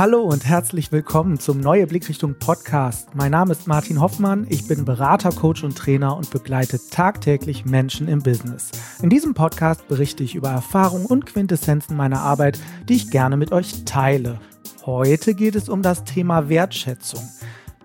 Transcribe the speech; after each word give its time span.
Hallo 0.00 0.22
und 0.22 0.46
herzlich 0.46 0.92
willkommen 0.92 1.38
zum 1.38 1.60
Neue 1.60 1.86
Blickrichtung 1.86 2.34
Podcast. 2.38 3.14
Mein 3.14 3.32
Name 3.32 3.52
ist 3.52 3.66
Martin 3.66 4.00
Hoffmann, 4.00 4.46
ich 4.48 4.66
bin 4.66 4.86
Berater, 4.86 5.28
Coach 5.28 5.62
und 5.62 5.76
Trainer 5.76 6.16
und 6.16 6.30
begleite 6.30 6.80
tagtäglich 6.88 7.66
Menschen 7.66 8.08
im 8.08 8.22
Business. 8.22 8.70
In 9.02 9.10
diesem 9.10 9.34
Podcast 9.34 9.86
berichte 9.88 10.24
ich 10.24 10.34
über 10.34 10.48
Erfahrungen 10.48 11.04
und 11.04 11.26
Quintessenzen 11.26 11.98
meiner 11.98 12.20
Arbeit, 12.20 12.58
die 12.88 12.94
ich 12.94 13.10
gerne 13.10 13.36
mit 13.36 13.52
euch 13.52 13.84
teile. 13.84 14.40
Heute 14.86 15.34
geht 15.34 15.54
es 15.54 15.68
um 15.68 15.82
das 15.82 16.04
Thema 16.04 16.48
Wertschätzung. 16.48 17.28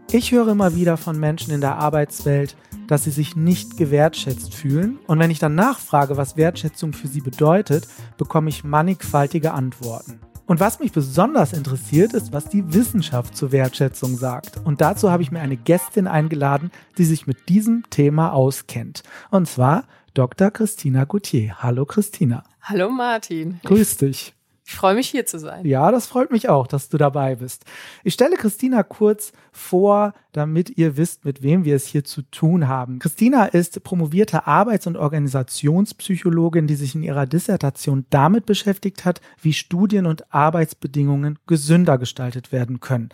Ich 0.09 0.31
höre 0.31 0.47
immer 0.47 0.73
wieder 0.73 0.95
von 0.95 1.19
Menschen 1.19 1.53
in 1.53 1.59
der 1.59 1.75
Arbeitswelt, 1.75 2.55
dass 2.87 3.03
sie 3.03 3.11
sich 3.11 3.35
nicht 3.35 3.75
gewertschätzt 3.75 4.55
fühlen. 4.55 4.99
Und 5.07 5.19
wenn 5.19 5.31
ich 5.31 5.39
dann 5.39 5.55
nachfrage, 5.55 6.15
was 6.15 6.37
Wertschätzung 6.37 6.93
für 6.93 7.09
sie 7.09 7.19
bedeutet, 7.19 7.89
bekomme 8.17 8.47
ich 8.47 8.63
mannigfaltige 8.63 9.51
Antworten. 9.51 10.21
Und 10.47 10.59
was 10.59 10.79
mich 10.79 10.91
besonders 10.91 11.53
interessiert, 11.53 12.13
ist, 12.13 12.31
was 12.31 12.45
die 12.45 12.73
Wissenschaft 12.73 13.35
zur 13.35 13.51
Wertschätzung 13.51 14.15
sagt. 14.15 14.57
Und 14.63 14.79
dazu 14.79 15.09
habe 15.09 15.23
ich 15.23 15.31
mir 15.31 15.39
eine 15.39 15.57
Gästin 15.57 16.07
eingeladen, 16.07 16.71
die 16.97 17.05
sich 17.05 17.25
mit 17.25 17.49
diesem 17.49 17.83
Thema 17.89 18.31
auskennt. 18.31 19.01
Und 19.31 19.47
zwar 19.47 19.85
Dr. 20.13 20.51
Christina 20.51 21.05
Gauthier. 21.05 21.63
Hallo 21.63 21.85
Christina. 21.85 22.43
Hallo 22.61 22.89
Martin. 22.89 23.59
Grüß 23.63 23.97
dich. 23.97 24.35
Ich 24.67 24.73
freue 24.73 24.95
mich 24.95 25.09
hier 25.09 25.27
zu 25.27 25.37
sein. 25.37 25.63
Ja, 25.63 25.91
das 25.91 26.07
freut 26.07 26.31
mich 26.31 26.49
auch, 26.49 26.65
dass 26.65 26.89
du 26.89 26.97
dabei 26.97 27.35
bist. 27.35 27.65
Ich 28.03 28.15
stelle 28.15 28.35
Christina 28.35 28.81
kurz 28.81 29.31
vor, 29.51 30.13
damit 30.31 30.75
ihr 30.75 30.97
wisst, 30.97 31.23
mit 31.23 31.43
wem 31.43 31.65
wir 31.65 31.75
es 31.75 31.85
hier 31.85 32.03
zu 32.03 32.23
tun 32.23 32.67
haben. 32.67 32.97
Christina 32.97 33.45
ist 33.45 33.83
promovierte 33.83 34.47
Arbeits- 34.47 34.87
und 34.87 34.97
Organisationspsychologin, 34.97 36.65
die 36.65 36.73
sich 36.73 36.95
in 36.95 37.03
ihrer 37.03 37.27
Dissertation 37.27 38.07
damit 38.09 38.47
beschäftigt 38.47 39.05
hat, 39.05 39.21
wie 39.39 39.53
Studien- 39.53 40.07
und 40.07 40.33
Arbeitsbedingungen 40.33 41.37
gesünder 41.45 41.99
gestaltet 41.99 42.51
werden 42.51 42.79
können. 42.79 43.09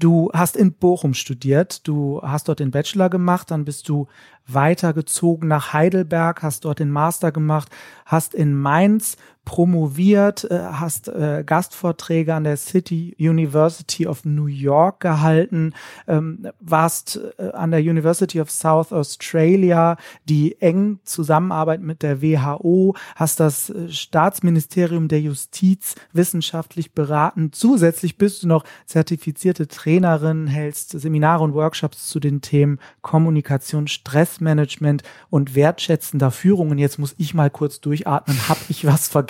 Du 0.00 0.30
hast 0.32 0.56
in 0.56 0.72
Bochum 0.72 1.12
studiert, 1.12 1.86
du 1.86 2.20
hast 2.22 2.48
dort 2.48 2.60
den 2.60 2.70
Bachelor 2.70 3.10
gemacht, 3.10 3.50
dann 3.50 3.66
bist 3.66 3.86
du 3.88 4.06
weitergezogen 4.46 5.46
nach 5.46 5.74
Heidelberg, 5.74 6.42
hast 6.42 6.64
dort 6.64 6.78
den 6.78 6.90
Master 6.90 7.32
gemacht, 7.32 7.68
hast 8.06 8.34
in 8.34 8.54
Mainz 8.54 9.18
promoviert, 9.44 10.44
äh, 10.50 10.60
hast 10.72 11.08
äh, 11.08 11.42
Gastvorträge 11.44 12.34
an 12.34 12.44
der 12.44 12.56
City 12.56 13.16
University 13.18 14.06
of 14.06 14.24
New 14.24 14.46
York 14.46 15.00
gehalten, 15.00 15.72
ähm, 16.06 16.46
warst 16.60 17.20
äh, 17.38 17.50
an 17.52 17.70
der 17.70 17.80
University 17.80 18.40
of 18.40 18.50
South 18.50 18.92
Australia, 18.92 19.96
die 20.28 20.60
eng 20.60 21.00
zusammenarbeitet 21.04 21.84
mit 21.84 22.02
der 22.02 22.22
WHO, 22.22 22.94
hast 23.16 23.40
das 23.40 23.72
Staatsministerium 23.88 25.08
der 25.08 25.20
Justiz 25.20 25.94
wissenschaftlich 26.12 26.92
beraten. 26.92 27.52
Zusätzlich 27.52 28.18
bist 28.18 28.42
du 28.42 28.48
noch 28.48 28.64
zertifizierte 28.86 29.68
Trainerin, 29.68 30.46
hältst 30.46 30.90
Seminare 30.90 31.42
und 31.42 31.54
Workshops 31.54 32.08
zu 32.08 32.20
den 32.20 32.40
Themen 32.40 32.78
Kommunikation, 33.00 33.88
Stressmanagement 33.88 35.02
und 35.30 35.54
wertschätzender 35.54 36.30
Führung. 36.30 36.70
Und 36.70 36.78
jetzt 36.78 36.98
muss 36.98 37.14
ich 37.18 37.34
mal 37.34 37.50
kurz 37.50 37.80
durchatmen. 37.80 38.36
Hab 38.48 38.58
ich 38.68 38.84
was 38.84 39.08
vergessen? 39.08 39.29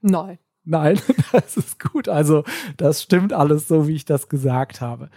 Nein. 0.00 0.38
Nein, 0.64 0.98
das 1.32 1.56
ist 1.56 1.78
gut. 1.78 2.08
Also 2.08 2.44
das 2.76 3.02
stimmt 3.02 3.32
alles 3.32 3.68
so, 3.68 3.86
wie 3.86 3.94
ich 3.94 4.04
das 4.04 4.28
gesagt 4.28 4.80
habe. 4.80 5.10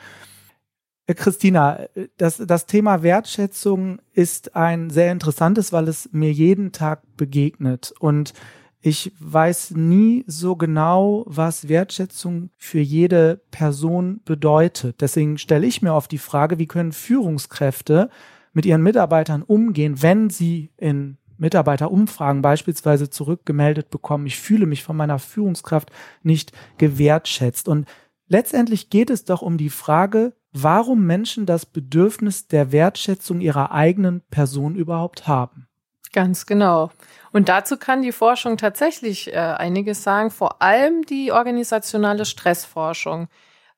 Äh, 1.08 1.16
Christina, 1.16 1.88
das, 2.17 2.38
das 2.38 2.67
Thema 2.67 3.02
Wertschätzung 3.03 4.00
ist 4.14 4.56
ein 4.56 4.90
sehr 4.92 5.12
interessantes, 5.12 5.73
weil 5.73 5.88
es 5.88 6.09
mir 6.12 6.31
jeden 6.31 6.72
Tag 6.72 7.02
begegnet. 7.17 7.94
Und 8.00 8.34
ich 8.81 9.12
weiß 9.20 9.72
nie 9.72 10.23
so 10.28 10.56
genau, 10.56 11.25
was 11.28 11.67
Wertschätzung 11.67 12.52
für 12.56 12.80
jede 12.80 13.42
Person 13.52 14.22
bedeutet. 14.23 15.02
Deswegen 15.02 15.38
stelle 15.38 15.67
ich 15.67 15.81
mir 15.81 15.94
oft 15.94 16.12
die 16.12 16.17
Frage, 16.17 16.59
wie 16.59 16.67
können 16.67 16.94
Führungskräfte 16.94 18.09
mit 18.53 18.66
ihren 18.66 18.81
Mitarbeitern 18.81 19.44
umgehen, 19.44 20.02
wenn 20.02 20.29
sie 20.29 20.72
in 20.78 21.18
Mitarbeiterumfragen 21.39 22.41
beispielsweise 22.41 23.09
zurückgemeldet 23.09 23.89
bekommen, 23.89 24.25
ich 24.25 24.39
fühle 24.39 24.66
mich 24.66 24.83
von 24.83 24.95
meiner 24.95 25.19
Führungskraft 25.19 25.91
nicht 26.22 26.51
gewertschätzt. 26.77 27.67
Und 27.67 27.88
letztendlich 28.27 28.89
geht 28.89 29.09
es 29.09 29.25
doch 29.25 29.41
um 29.41 29.57
die 29.57 29.69
Frage, 29.69 30.33
warum 30.51 31.05
Menschen 31.05 31.45
das 31.45 31.66
Bedürfnis 31.66 32.47
der 32.47 32.72
Wertschätzung 32.72 33.41
ihrer 33.41 33.72
eigenen 33.72 34.22
Person 34.29 34.75
überhaupt 34.75 35.28
haben. 35.28 35.67
Ganz 36.11 36.47
genau. 36.47 36.91
Und 37.31 37.49
dazu 37.49 37.78
kann 37.78 38.01
die 38.01 38.11
Forschung 38.11 38.57
tatsächlich 38.57 39.31
äh, 39.31 39.38
einiges 39.38 40.03
sagen, 40.03 40.31
vor 40.31 40.61
allem 40.61 41.03
die 41.03 41.31
organisationale 41.31 42.25
Stressforschung, 42.25 43.28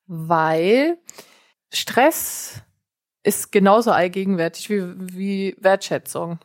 weil 0.08 0.98
Stress 1.74 2.62
ist 3.24 3.52
genauso 3.52 3.92
allgegenwärtig 3.92 4.70
wie, 4.70 4.84
wie 4.98 5.56
Wertschätzung. 5.60 6.40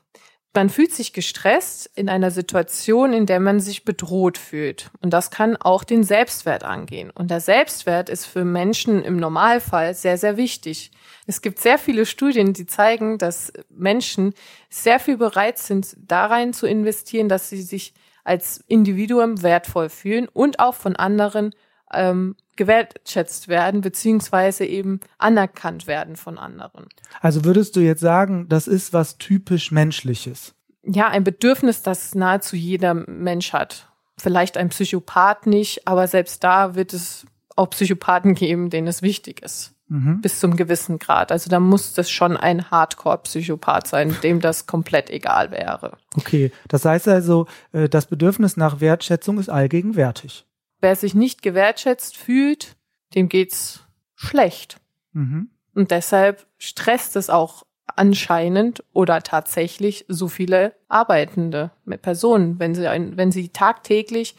Man 0.56 0.70
fühlt 0.70 0.94
sich 0.94 1.12
gestresst 1.12 1.90
in 1.96 2.08
einer 2.08 2.30
Situation, 2.30 3.12
in 3.12 3.26
der 3.26 3.40
man 3.40 3.60
sich 3.60 3.84
bedroht 3.84 4.38
fühlt. 4.38 4.90
Und 5.02 5.12
das 5.12 5.30
kann 5.30 5.54
auch 5.56 5.84
den 5.84 6.02
Selbstwert 6.02 6.64
angehen. 6.64 7.10
Und 7.10 7.30
der 7.30 7.40
Selbstwert 7.40 8.08
ist 8.08 8.24
für 8.24 8.42
Menschen 8.42 9.04
im 9.04 9.18
Normalfall 9.18 9.92
sehr, 9.92 10.16
sehr 10.16 10.38
wichtig. 10.38 10.92
Es 11.26 11.42
gibt 11.42 11.58
sehr 11.58 11.76
viele 11.76 12.06
Studien, 12.06 12.54
die 12.54 12.64
zeigen, 12.64 13.18
dass 13.18 13.52
Menschen 13.68 14.32
sehr 14.70 14.98
viel 14.98 15.18
bereit 15.18 15.58
sind, 15.58 15.94
darein 15.98 16.54
zu 16.54 16.66
investieren, 16.66 17.28
dass 17.28 17.50
sie 17.50 17.60
sich 17.60 17.92
als 18.24 18.64
Individuum 18.66 19.42
wertvoll 19.42 19.90
fühlen 19.90 20.26
und 20.26 20.58
auch 20.58 20.74
von 20.74 20.96
anderen 20.96 21.54
ähm, 21.92 22.34
gewertschätzt 22.56 23.48
werden, 23.48 23.80
beziehungsweise 23.80 24.64
eben 24.64 25.00
anerkannt 25.18 25.86
werden 25.86 26.16
von 26.16 26.38
anderen. 26.38 26.86
Also 27.20 27.44
würdest 27.44 27.76
du 27.76 27.80
jetzt 27.80 28.00
sagen, 28.00 28.48
das 28.48 28.66
ist 28.66 28.92
was 28.92 29.18
typisch 29.18 29.70
Menschliches? 29.70 30.54
Ja, 30.82 31.08
ein 31.08 31.24
Bedürfnis, 31.24 31.82
das 31.82 32.14
nahezu 32.14 32.56
jeder 32.56 32.94
Mensch 32.94 33.52
hat. 33.52 33.88
Vielleicht 34.18 34.56
ein 34.56 34.70
Psychopath 34.70 35.46
nicht, 35.46 35.86
aber 35.86 36.06
selbst 36.06 36.42
da 36.44 36.74
wird 36.74 36.92
es 36.92 37.26
auch 37.56 37.70
Psychopathen 37.70 38.34
geben, 38.34 38.70
denen 38.70 38.86
es 38.86 39.02
wichtig 39.02 39.42
ist. 39.42 39.72
Mhm. 39.88 40.20
Bis 40.20 40.40
zum 40.40 40.56
gewissen 40.56 40.98
Grad. 40.98 41.30
Also 41.30 41.48
da 41.48 41.60
muss 41.60 41.94
das 41.94 42.10
schon 42.10 42.36
ein 42.36 42.70
Hardcore-Psychopath 42.70 43.86
sein, 43.86 44.16
dem 44.22 44.40
das 44.40 44.66
komplett 44.66 45.10
egal 45.10 45.52
wäre. 45.52 45.96
Okay, 46.16 46.50
das 46.68 46.84
heißt 46.84 47.06
also, 47.06 47.46
äh, 47.72 47.88
das 47.88 48.06
Bedürfnis 48.06 48.56
nach 48.56 48.80
Wertschätzung 48.80 49.38
ist 49.38 49.48
allgegenwärtig. 49.48 50.44
Wer 50.86 50.94
sich 50.94 51.16
nicht 51.16 51.42
gewertschätzt 51.42 52.16
fühlt, 52.16 52.76
dem 53.16 53.28
geht's 53.28 53.80
schlecht. 54.14 54.76
Mhm. 55.14 55.50
Und 55.74 55.90
deshalb 55.90 56.46
stresst 56.58 57.16
es 57.16 57.28
auch 57.28 57.66
anscheinend 57.86 58.84
oder 58.92 59.20
tatsächlich 59.24 60.04
so 60.06 60.28
viele 60.28 60.76
Arbeitende 60.86 61.72
mit 61.84 62.02
Personen, 62.02 62.60
wenn 62.60 62.76
sie, 62.76 62.86
ein, 62.86 63.16
wenn 63.16 63.32
sie 63.32 63.48
tagtäglich 63.48 64.36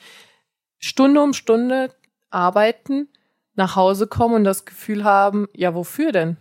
Stunde 0.80 1.22
um 1.22 1.34
Stunde 1.34 1.94
arbeiten, 2.30 3.10
nach 3.56 3.76
Hause 3.76 4.08
kommen 4.08 4.36
und 4.36 4.44
das 4.46 4.64
Gefühl 4.64 5.04
haben, 5.04 5.50
ja, 5.54 5.76
wofür 5.76 6.14
denn? 6.14 6.38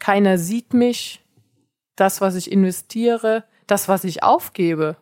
Keiner 0.00 0.36
sieht 0.38 0.74
mich, 0.74 1.24
das, 1.94 2.20
was 2.20 2.34
ich 2.34 2.50
investiere, 2.50 3.44
das, 3.68 3.86
was 3.86 4.02
ich 4.02 4.24
aufgebe, 4.24 4.96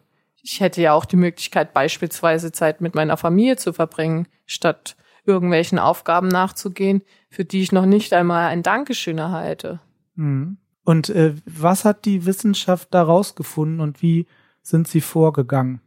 ich 0.46 0.60
hätte 0.60 0.80
ja 0.80 0.92
auch 0.92 1.04
die 1.04 1.16
Möglichkeit, 1.16 1.74
beispielsweise 1.74 2.52
Zeit 2.52 2.80
mit 2.80 2.94
meiner 2.94 3.16
Familie 3.16 3.56
zu 3.56 3.72
verbringen, 3.72 4.28
statt 4.46 4.96
irgendwelchen 5.24 5.80
Aufgaben 5.80 6.28
nachzugehen, 6.28 7.02
für 7.28 7.44
die 7.44 7.62
ich 7.62 7.72
noch 7.72 7.84
nicht 7.84 8.12
einmal 8.12 8.46
ein 8.46 8.62
Dankeschön 8.62 9.18
erhalte. 9.18 9.80
Mhm. 10.14 10.58
Und 10.84 11.08
äh, 11.08 11.34
was 11.46 11.84
hat 11.84 12.04
die 12.04 12.26
Wissenschaft 12.26 12.94
da 12.94 13.02
rausgefunden 13.02 13.80
und 13.80 14.02
wie 14.02 14.28
sind 14.62 14.86
sie 14.86 15.00
vorgegangen? 15.00 15.80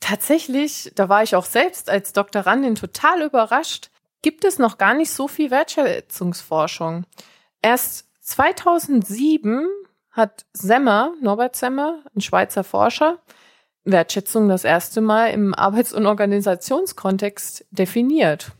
Tatsächlich, 0.00 0.92
da 0.94 1.08
war 1.08 1.22
ich 1.22 1.34
auch 1.34 1.46
selbst 1.46 1.88
als 1.88 2.12
Doktorandin 2.12 2.74
total 2.74 3.22
überrascht, 3.22 3.90
gibt 4.20 4.44
es 4.44 4.58
noch 4.58 4.76
gar 4.76 4.92
nicht 4.92 5.10
so 5.10 5.26
viel 5.26 5.50
Wertschätzungsforschung. 5.50 7.06
Erst 7.62 8.10
2007 8.20 9.66
hat 10.10 10.44
Semmer, 10.52 11.14
Norbert 11.22 11.56
Semmer, 11.56 12.02
ein 12.14 12.20
Schweizer 12.20 12.62
Forscher, 12.62 13.20
Wertschätzung 13.86 14.48
das 14.48 14.64
erste 14.64 15.00
Mal 15.00 15.28
im 15.28 15.54
Arbeits- 15.54 15.94
und 15.94 16.06
Organisationskontext 16.06 17.64
definiert. 17.70 18.52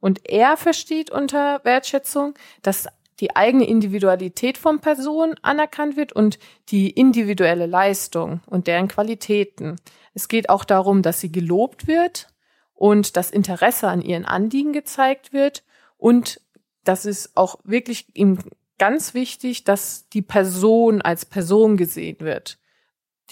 Und 0.00 0.28
er 0.28 0.56
versteht 0.56 1.10
unter 1.10 1.60
Wertschätzung, 1.64 2.34
dass 2.62 2.88
die 3.20 3.36
eigene 3.36 3.68
Individualität 3.68 4.58
von 4.58 4.80
Personen 4.80 5.36
anerkannt 5.42 5.96
wird 5.96 6.12
und 6.12 6.40
die 6.70 6.90
individuelle 6.90 7.66
Leistung 7.66 8.40
und 8.46 8.66
deren 8.66 8.88
Qualitäten. 8.88 9.76
Es 10.12 10.26
geht 10.26 10.50
auch 10.50 10.64
darum, 10.64 11.02
dass 11.02 11.20
sie 11.20 11.30
gelobt 11.30 11.86
wird 11.86 12.28
und 12.74 13.16
das 13.16 13.30
Interesse 13.30 13.86
an 13.88 14.02
ihren 14.02 14.24
Anliegen 14.24 14.72
gezeigt 14.72 15.32
wird 15.32 15.62
und 15.96 16.40
das 16.82 17.06
ist 17.06 17.36
auch 17.36 17.60
wirklich 17.62 18.06
ihm 18.14 18.38
ganz 18.78 19.14
wichtig, 19.14 19.62
dass 19.62 20.08
die 20.08 20.22
Person 20.22 21.00
als 21.00 21.24
Person 21.24 21.76
gesehen 21.76 22.16
wird 22.18 22.58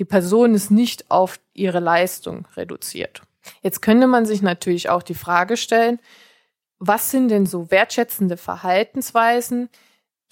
die 0.00 0.06
Person 0.06 0.54
ist 0.54 0.70
nicht 0.70 1.10
auf 1.10 1.38
ihre 1.52 1.78
Leistung 1.78 2.48
reduziert. 2.56 3.20
Jetzt 3.60 3.82
könnte 3.82 4.06
man 4.06 4.24
sich 4.24 4.40
natürlich 4.40 4.88
auch 4.88 5.02
die 5.02 5.14
Frage 5.14 5.58
stellen, 5.58 6.00
was 6.78 7.10
sind 7.10 7.28
denn 7.28 7.44
so 7.44 7.70
wertschätzende 7.70 8.38
Verhaltensweisen, 8.38 9.68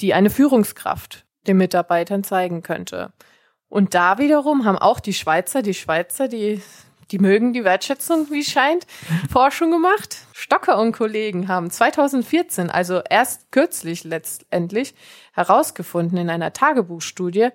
die 0.00 0.14
eine 0.14 0.30
Führungskraft 0.30 1.26
den 1.46 1.58
Mitarbeitern 1.58 2.24
zeigen 2.24 2.62
könnte. 2.62 3.12
Und 3.68 3.92
da 3.92 4.16
wiederum 4.16 4.64
haben 4.64 4.78
auch 4.78 5.00
die 5.00 5.12
Schweizer, 5.12 5.60
die 5.60 5.74
Schweizer, 5.74 6.28
die, 6.28 6.62
die 7.10 7.18
mögen 7.18 7.52
die 7.52 7.64
Wertschätzung, 7.64 8.30
wie 8.30 8.44
scheint, 8.44 8.86
Forschung 9.30 9.70
gemacht. 9.70 10.16
Stocker 10.32 10.78
und 10.78 10.92
Kollegen 10.92 11.48
haben 11.48 11.70
2014, 11.70 12.70
also 12.70 13.02
erst 13.10 13.52
kürzlich 13.52 14.04
letztendlich, 14.04 14.94
herausgefunden 15.34 16.16
in 16.16 16.30
einer 16.30 16.54
Tagebuchstudie, 16.54 17.50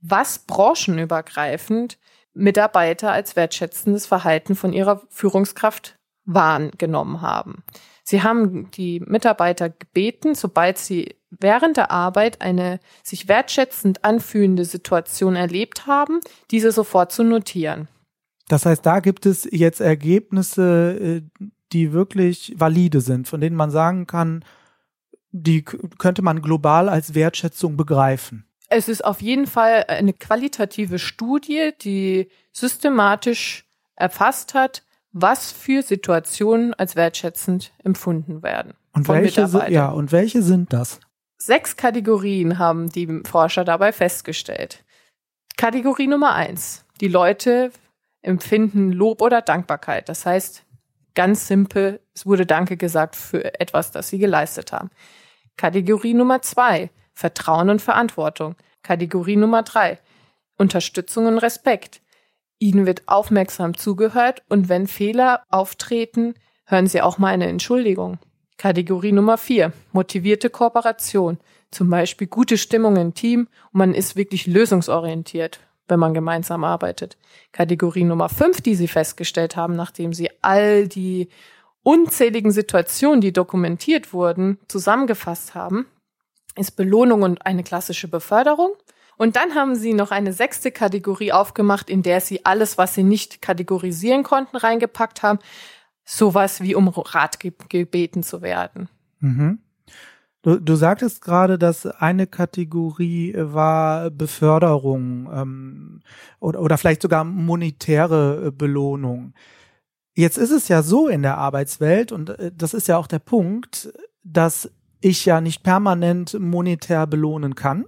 was 0.00 0.40
branchenübergreifend 0.40 1.98
Mitarbeiter 2.34 3.12
als 3.12 3.36
wertschätzendes 3.36 4.06
Verhalten 4.06 4.54
von 4.54 4.72
ihrer 4.72 5.02
Führungskraft 5.08 5.96
wahrgenommen 6.24 7.22
haben. 7.22 7.62
Sie 8.02 8.22
haben 8.22 8.70
die 8.72 9.00
Mitarbeiter 9.00 9.70
gebeten, 9.70 10.34
sobald 10.34 10.78
sie 10.78 11.16
während 11.30 11.76
der 11.76 11.90
Arbeit 11.90 12.40
eine 12.40 12.78
sich 13.02 13.26
wertschätzend 13.28 14.04
anfühlende 14.04 14.64
Situation 14.64 15.34
erlebt 15.34 15.86
haben, 15.86 16.20
diese 16.50 16.72
sofort 16.72 17.10
zu 17.10 17.24
notieren. 17.24 17.88
Das 18.48 18.64
heißt, 18.64 18.86
da 18.86 19.00
gibt 19.00 19.26
es 19.26 19.48
jetzt 19.50 19.80
Ergebnisse, 19.80 21.22
äh, 21.26 21.46
die 21.72 21.92
wirklich 21.92 22.54
valide 22.56 23.00
sind, 23.00 23.26
von 23.26 23.40
denen 23.40 23.56
man 23.56 23.70
sagen 23.70 24.06
kann, 24.06 24.44
die 25.32 25.62
könnte 25.64 26.22
man 26.22 26.40
global 26.40 26.88
als 26.88 27.14
Wertschätzung 27.14 27.76
begreifen. 27.76 28.46
Es 28.68 28.88
ist 28.88 29.04
auf 29.04 29.22
jeden 29.22 29.46
Fall 29.46 29.84
eine 29.88 30.12
qualitative 30.12 30.98
Studie, 30.98 31.72
die 31.80 32.28
systematisch 32.52 33.64
erfasst 33.94 34.54
hat, 34.54 34.82
was 35.12 35.52
für 35.52 35.82
Situationen 35.82 36.74
als 36.74 36.96
wertschätzend 36.96 37.72
empfunden 37.82 38.42
werden. 38.42 38.74
Und 38.92 39.08
welche, 39.08 39.48
ja, 39.68 39.88
und 39.88 40.12
welche 40.12 40.42
sind 40.42 40.72
das? 40.72 41.00
Sechs 41.38 41.76
Kategorien 41.76 42.58
haben 42.58 42.90
die 42.90 43.22
Forscher 43.24 43.64
dabei 43.64 43.92
festgestellt. 43.92 44.84
Kategorie 45.56 46.06
Nummer 46.06 46.34
eins. 46.34 46.84
Die 47.00 47.08
Leute 47.08 47.70
empfinden 48.22 48.92
Lob 48.92 49.22
oder 49.22 49.42
Dankbarkeit. 49.42 50.08
Das 50.08 50.26
heißt, 50.26 50.64
ganz 51.14 51.46
simpel, 51.46 52.00
es 52.14 52.26
wurde 52.26 52.46
Danke 52.46 52.76
gesagt 52.76 53.16
für 53.16 53.58
etwas, 53.60 53.90
das 53.90 54.08
sie 54.08 54.18
geleistet 54.18 54.72
haben. 54.72 54.90
Kategorie 55.56 56.14
Nummer 56.14 56.42
zwei. 56.42 56.90
Vertrauen 57.16 57.70
und 57.70 57.80
Verantwortung. 57.80 58.56
Kategorie 58.82 59.36
Nummer 59.36 59.62
drei. 59.62 59.98
Unterstützung 60.58 61.26
und 61.26 61.38
Respekt. 61.38 62.02
Ihnen 62.58 62.84
wird 62.84 63.08
aufmerksam 63.08 63.76
zugehört 63.76 64.42
und 64.50 64.68
wenn 64.68 64.86
Fehler 64.86 65.42
auftreten, 65.48 66.34
hören 66.66 66.86
Sie 66.86 67.00
auch 67.00 67.16
mal 67.16 67.28
eine 67.28 67.46
Entschuldigung. 67.46 68.18
Kategorie 68.58 69.12
Nummer 69.12 69.38
vier: 69.38 69.72
Motivierte 69.92 70.50
Kooperation. 70.50 71.38
Zum 71.70 71.88
Beispiel 71.88 72.26
gute 72.26 72.58
Stimmung 72.58 72.96
im 72.96 73.14
Team 73.14 73.48
und 73.72 73.78
man 73.78 73.94
ist 73.94 74.16
wirklich 74.16 74.46
lösungsorientiert, 74.46 75.60
wenn 75.88 75.98
man 75.98 76.12
gemeinsam 76.12 76.64
arbeitet. 76.64 77.16
Kategorie 77.52 78.04
Nummer 78.04 78.28
fünf, 78.28 78.60
die 78.60 78.74
Sie 78.74 78.88
festgestellt 78.88 79.56
haben, 79.56 79.74
nachdem 79.74 80.12
Sie 80.12 80.28
all 80.42 80.86
die 80.86 81.28
unzähligen 81.82 82.50
Situationen, 82.50 83.22
die 83.22 83.32
dokumentiert 83.32 84.12
wurden, 84.12 84.58
zusammengefasst 84.68 85.54
haben, 85.54 85.86
ist 86.56 86.72
Belohnung 86.72 87.22
und 87.22 87.44
eine 87.44 87.62
klassische 87.62 88.08
Beförderung. 88.08 88.72
Und 89.16 89.36
dann 89.36 89.54
haben 89.54 89.74
sie 89.74 89.94
noch 89.94 90.10
eine 90.10 90.32
sechste 90.32 90.70
Kategorie 90.70 91.32
aufgemacht, 91.32 91.88
in 91.88 92.02
der 92.02 92.20
sie 92.20 92.44
alles, 92.44 92.76
was 92.76 92.94
sie 92.94 93.02
nicht 93.02 93.40
kategorisieren 93.40 94.22
konnten, 94.22 94.56
reingepackt 94.56 95.22
haben. 95.22 95.38
Sowas 96.04 96.60
wie 96.60 96.74
um 96.74 96.88
Rat 96.88 97.40
gebeten 97.40 98.22
zu 98.22 98.42
werden. 98.42 98.88
Mhm. 99.20 99.58
Du, 100.42 100.60
du 100.60 100.76
sagtest 100.76 101.22
gerade, 101.22 101.58
dass 101.58 101.86
eine 101.86 102.28
Kategorie 102.28 103.34
war 103.36 104.10
Beförderung 104.10 105.28
ähm, 105.32 106.02
oder, 106.38 106.60
oder 106.60 106.78
vielleicht 106.78 107.02
sogar 107.02 107.24
monetäre 107.24 108.52
Belohnung. 108.52 109.34
Jetzt 110.14 110.38
ist 110.38 110.52
es 110.52 110.68
ja 110.68 110.82
so 110.82 111.08
in 111.08 111.22
der 111.22 111.36
Arbeitswelt, 111.36 112.12
und 112.12 112.30
äh, 112.30 112.52
das 112.54 112.74
ist 112.74 112.86
ja 112.86 112.96
auch 112.96 113.08
der 113.08 113.18
Punkt, 113.18 113.92
dass 114.22 114.70
ich 115.06 115.24
ja 115.24 115.40
nicht 115.40 115.62
permanent 115.62 116.36
monetär 116.38 117.06
belohnen 117.06 117.54
kann 117.54 117.84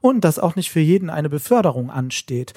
und 0.00 0.24
dass 0.24 0.40
auch 0.40 0.56
nicht 0.56 0.70
für 0.70 0.80
jeden 0.80 1.10
eine 1.10 1.30
Beförderung 1.30 1.90
ansteht. 1.90 2.54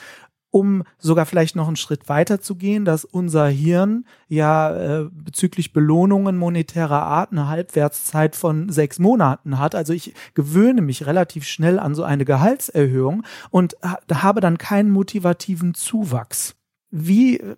Um 0.52 0.84
sogar 0.98 1.28
vielleicht 1.28 1.56
noch 1.56 1.68
einen 1.68 1.76
Schritt 1.76 2.10
weiter 2.10 2.42
zu 2.42 2.56
gehen, 2.56 2.84
dass 2.84 3.06
unser 3.06 3.48
Hirn 3.50 4.06
ja 4.28 5.02
äh, 5.02 5.10
bezüglich 5.12 5.74
Belohnungen 5.74 6.40
monetärer 6.40 7.04
Art 7.04 7.32
eine 7.32 7.48
Halbwertszeit 7.48 8.36
von 8.36 8.70
sechs 8.70 8.98
Monaten 8.98 9.60
hat. 9.60 9.76
Also 9.76 9.94
ich 9.94 10.16
gewöhne 10.34 10.82
mich 10.82 11.06
relativ 11.06 11.46
schnell 11.46 11.78
an 11.78 11.94
so 11.94 12.02
eine 12.02 12.26
Gehaltserhöhung 12.26 13.24
und 13.52 13.76
ha 13.84 14.00
habe 14.12 14.42
dann 14.42 14.58
keinen 14.58 14.90
motivativen 14.90 15.76
Zuwachs. 15.76 16.56
Wie 16.90 17.38
äh, 17.38 17.56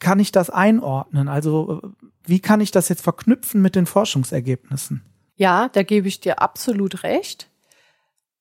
kann 0.00 0.18
ich 0.18 0.32
das 0.32 0.48
einordnen? 0.48 1.28
Also 1.28 1.82
äh, 1.82 2.06
wie 2.24 2.40
kann 2.40 2.62
ich 2.62 2.70
das 2.70 2.88
jetzt 2.88 3.02
verknüpfen 3.02 3.60
mit 3.60 3.76
den 3.76 3.84
Forschungsergebnissen? 3.84 5.02
Ja, 5.42 5.70
da 5.72 5.82
gebe 5.82 6.06
ich 6.06 6.20
dir 6.20 6.40
absolut 6.40 7.02
recht. 7.02 7.48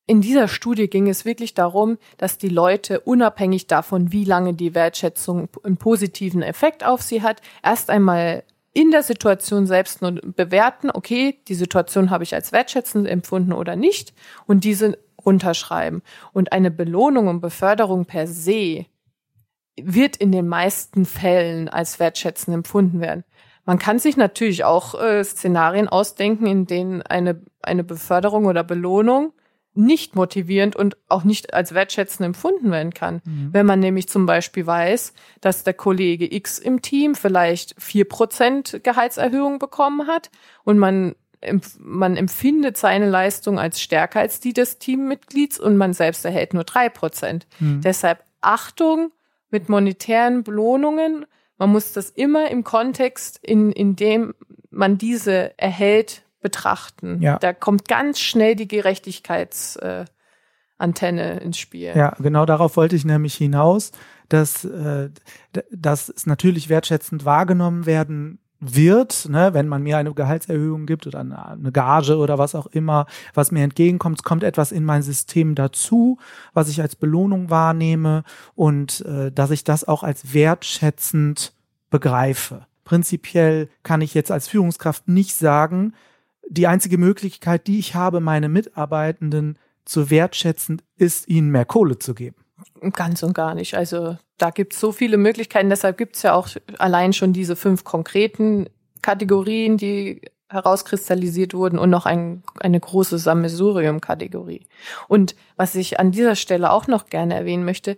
In 0.06 0.22
dieser 0.22 0.48
Studie 0.48 0.88
ging 0.88 1.10
es 1.10 1.26
wirklich 1.26 1.56
darum, 1.56 1.98
dass 2.20 2.38
die 2.38 2.48
Leute 2.48 3.00
unabhängig 3.00 3.66
davon, 3.66 4.12
wie 4.12 4.24
lange 4.24 4.54
die 4.54 4.76
Wertschätzung 4.76 5.50
einen 5.64 5.78
positiven 5.78 6.44
Effekt 6.44 6.86
auf 6.86 7.02
sie 7.02 7.24
hat, 7.24 7.42
erst 7.64 7.90
einmal 7.90 8.44
in 8.72 8.92
der 8.92 9.02
Situation 9.02 9.66
selbst 9.66 10.04
nur 10.04 10.12
bewerten, 10.12 10.92
okay, 10.94 11.40
die 11.48 11.56
Situation 11.56 12.12
habe 12.12 12.24
ich 12.24 12.36
als 12.36 12.52
wertschätzend 12.52 13.08
empfunden 13.08 13.54
oder 13.54 13.76
nicht 13.76 14.14
und 14.46 14.64
diese 14.64 15.00
runterschreiben. 15.26 16.04
Und 16.34 16.52
eine 16.52 16.70
Belohnung 16.70 17.30
und 17.30 17.42
Beförderung 17.42 18.06
per 18.06 18.28
se 18.28 18.86
wird 19.76 20.18
in 20.18 20.32
den 20.32 20.48
meisten 20.48 21.06
Fällen 21.06 21.68
als 21.68 22.00
wertschätzend 22.00 22.54
empfunden 22.54 23.02
werden. 23.02 23.24
Man 23.72 23.80
kann 23.80 24.00
sich 24.00 24.18
natürlich 24.18 24.66
auch 24.66 25.02
äh, 25.02 25.24
Szenarien 25.24 25.88
ausdenken, 25.88 26.46
in 26.46 26.68
denen 26.68 27.04
eine, 27.04 27.42
eine 27.62 27.86
Beförderung 27.86 28.44
oder 28.44 28.66
Belohnung 28.66 29.32
nicht 29.74 30.14
motivierend 30.14 30.76
und 30.76 30.98
auch 31.08 31.24
nicht 31.24 31.54
als 31.54 31.74
wertschätzend 31.74 32.26
empfunden 32.26 32.70
werden 32.70 32.94
kann. 32.94 33.22
Mhm. 33.24 33.54
Wenn 33.54 33.66
man 33.66 33.80
nämlich 33.80 34.10
zum 34.10 34.26
Beispiel 34.26 34.68
weiß, 34.68 35.14
dass 35.40 35.64
der 35.64 35.74
Kollege 35.74 36.36
X 36.36 36.60
im 36.60 36.82
Team 36.82 37.16
vielleicht 37.16 37.82
vier 37.82 38.04
Prozent 38.04 38.82
Gehaltserhöhung 38.84 39.58
bekommen 39.58 40.06
hat 40.06 40.32
und 40.66 40.78
man 40.78 41.16
man 41.80 42.18
empfindet 42.18 42.76
seine 42.76 43.10
Leistung 43.10 43.58
als 43.58 43.80
stärker 43.80 44.20
als 44.20 44.42
die 44.42 44.52
des 44.52 44.80
Teammitglieds 44.80 45.62
und 45.62 45.78
man 45.78 45.94
selbst 45.94 46.26
erhält 46.26 46.54
nur 46.54 46.66
drei 46.66 46.90
Prozent. 46.90 47.48
Mhm. 47.62 47.80
Deshalb 47.80 48.22
Achtung 48.42 49.14
mit 49.50 49.70
monetären 49.70 50.44
Belohnungen 50.44 51.26
man 51.62 51.70
muss 51.70 51.94
das 51.94 52.10
immer 52.10 52.50
im 52.50 52.64
Kontext, 52.64 53.38
in, 53.44 53.72
in 53.72 53.96
dem 53.96 54.34
man 54.72 54.98
diese 54.98 55.56
erhält, 55.60 56.24
betrachten. 56.42 57.22
Ja. 57.22 57.38
Da 57.38 57.54
kommt 57.54 57.88
ganz 57.88 58.20
schnell 58.20 58.56
die 58.56 58.68
Gerechtigkeitsantenne 58.68 60.10
äh, 60.80 61.44
ins 61.44 61.60
Spiel. 61.60 61.94
Ja, 61.96 62.16
genau 62.18 62.48
darauf 62.48 62.78
wollte 62.78 62.96
ich 62.96 63.06
nämlich 63.06 63.36
hinaus, 63.36 63.92
dass, 64.28 64.66
äh, 64.66 65.12
dass 65.70 66.10
es 66.10 66.26
natürlich 66.26 66.68
wertschätzend 66.68 67.26
wahrgenommen 67.26 67.86
werden 67.86 68.40
wird, 68.62 69.28
ne, 69.28 69.54
wenn 69.54 69.68
man 69.68 69.82
mir 69.82 69.98
eine 69.98 70.14
Gehaltserhöhung 70.14 70.86
gibt 70.86 71.08
oder 71.08 71.20
eine 71.20 71.72
Gage 71.72 72.18
oder 72.18 72.38
was 72.38 72.54
auch 72.54 72.68
immer, 72.68 73.08
was 73.34 73.52
mir 73.52 73.64
entgegenkommt, 73.64 74.20
es 74.20 74.24
kommt 74.24 74.44
etwas 74.44 74.72
in 74.72 74.86
mein 74.86 75.02
System 75.02 75.56
dazu, 75.56 76.20
was 76.54 76.70
ich 76.70 76.82
als 76.82 76.96
Belohnung 76.96 77.50
wahrnehme 77.50 78.24
und 78.54 79.02
äh, 79.02 79.32
dass 79.32 79.50
ich 79.50 79.64
das 79.64 79.88
auch 79.88 80.04
als 80.04 80.34
wertschätzend 80.34 81.54
begreife. 81.90 82.68
Prinzipiell 82.86 83.68
kann 83.84 84.02
ich 84.02 84.14
jetzt 84.14 84.32
als 84.32 84.48
Führungskraft 84.48 85.08
nicht 85.08 85.36
sagen, 85.36 85.94
die 86.48 86.68
einzige 86.68 86.98
Möglichkeit, 86.98 87.66
die 87.68 87.80
ich 87.80 87.96
habe, 87.96 88.20
meine 88.20 88.48
Mitarbeitenden 88.48 89.58
zu 89.86 90.12
wertschätzen, 90.12 90.82
ist 90.98 91.28
ihnen 91.28 91.50
mehr 91.50 91.66
Kohle 91.66 91.98
zu 91.98 92.14
geben. 92.14 92.41
Ganz 92.94 93.24
und 93.24 93.34
gar 93.34 93.54
nicht. 93.54 93.76
Also 93.76 94.18
da 94.38 94.50
gibt 94.50 94.74
es 94.74 94.80
so 94.80 94.92
viele 94.92 95.18
Möglichkeiten. 95.18 95.70
Deshalb 95.70 95.98
gibt 95.98 96.16
es 96.16 96.24
ja 96.24 96.34
auch 96.34 96.48
allein 96.78 97.14
schon 97.14 97.34
diese 97.34 97.56
fünf 97.56 97.84
konkreten 97.84 98.68
Kategorien, 99.02 99.78
die 99.78 100.22
herauskristallisiert 100.50 101.54
wurden 101.54 101.80
und 101.80 101.90
noch 101.90 102.06
ein, 102.06 102.44
eine 102.60 102.80
große 102.80 103.18
Sammelsurium-Kategorie. 103.18 104.68
Und 105.08 105.36
was 105.56 105.76
ich 105.76 106.00
an 106.00 106.12
dieser 106.12 106.36
Stelle 106.36 106.72
auch 106.72 106.88
noch 106.88 107.08
gerne 107.08 107.36
erwähnen 107.36 107.64
möchte, 107.64 107.98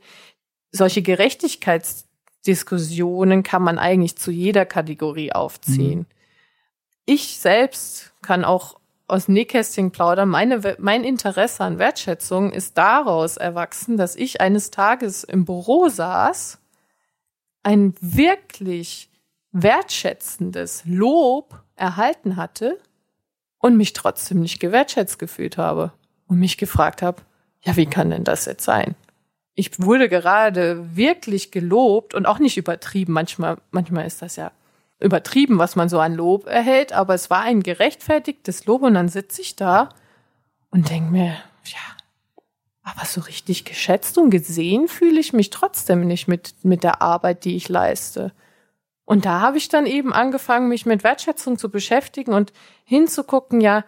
solche 0.72 1.02
Gerechtigkeitsdiskussionen 1.02 3.44
kann 3.44 3.64
man 3.64 3.80
eigentlich 3.80 4.18
zu 4.18 4.32
jeder 4.32 4.66
Kategorie 4.66 5.32
aufziehen. 5.32 6.00
Mhm. 6.00 6.06
Ich 7.06 7.40
selbst 7.40 8.14
kann 8.22 8.46
auch 8.46 8.80
aus 9.14 9.28
Nähkästchen 9.28 9.92
plaudern. 9.92 10.28
Meine, 10.28 10.76
mein 10.80 11.04
Interesse 11.04 11.64
an 11.64 11.78
Wertschätzung 11.78 12.52
ist 12.52 12.80
daraus 12.80 13.38
erwachsen, 13.38 13.96
dass 13.96 14.16
ich 14.16 14.42
eines 14.42 14.72
Tages 14.72 15.24
im 15.24 15.46
Büro 15.46 15.88
saß, 15.88 16.58
einen 17.62 17.94
wirklich 18.02 19.12
wertschätzendes 19.52 20.82
Lob 20.86 21.62
erhalten 21.76 22.38
hatte 22.38 22.80
und 23.60 23.78
mich 23.78 23.94
trotzdem 23.94 24.40
nicht 24.40 24.60
gewertschätzt 24.60 25.20
gefühlt 25.20 25.60
habe 25.60 25.94
und 26.26 26.40
mich 26.40 26.58
gefragt 26.58 27.04
habe, 27.04 27.22
ja, 27.62 27.78
wie 27.78 27.86
kann 27.86 28.10
denn 28.10 28.24
das 28.24 28.46
jetzt 28.46 28.66
sein? 28.66 28.96
Ich 29.54 29.80
wurde 29.80 30.10
gerade 30.10 30.98
wirklich 30.98 31.52
gelobt 31.52 32.16
und 32.16 32.26
auch 32.26 32.40
nicht 32.40 32.58
übertrieben. 32.58 33.14
Manchmal, 33.14 33.58
manchmal 33.70 34.08
ist 34.08 34.24
das 34.24 34.38
ja 34.38 34.52
übertrieben, 35.00 35.58
was 35.58 35.76
man 35.76 35.90
so 35.90 36.00
an 36.00 36.14
Lob 36.14 36.48
erhält, 36.48 36.94
aber 36.94 37.14
es 37.14 37.30
war 37.30 37.42
ein 37.42 37.64
gerechtfertigtes 37.64 38.66
Lob 38.66 38.84
und 38.84 38.94
dann 38.94 39.10
sitze 39.10 39.42
ich 39.42 39.56
da 39.56 39.90
und 40.70 40.90
denke 40.90 41.12
mir, 41.12 41.36
ja, 41.66 41.80
aber 42.84 43.06
so 43.06 43.22
richtig 43.22 43.66
geschätzt 43.66 44.18
und 44.18 44.30
gesehen 44.30 44.88
fühle 44.88 45.20
ich 45.20 45.34
mich 45.34 45.50
trotzdem 45.50 46.06
nicht 46.08 46.28
mit, 46.28 46.54
mit 46.64 46.84
der 46.84 47.02
Arbeit, 47.02 47.46
die 47.46 47.56
ich 47.56 47.70
leiste. 47.70 48.34
Und 49.06 49.26
da 49.26 49.42
habe 49.42 49.58
ich 49.58 49.68
dann 49.70 49.86
eben 49.86 50.14
angefangen, 50.14 50.70
mich 50.70 50.86
mit 50.86 51.04
Wertschätzung 51.04 51.58
zu 51.58 51.70
beschäftigen 51.70 52.34
und 52.34 52.54
hinzugucken, 52.86 53.62
ja, 53.62 53.84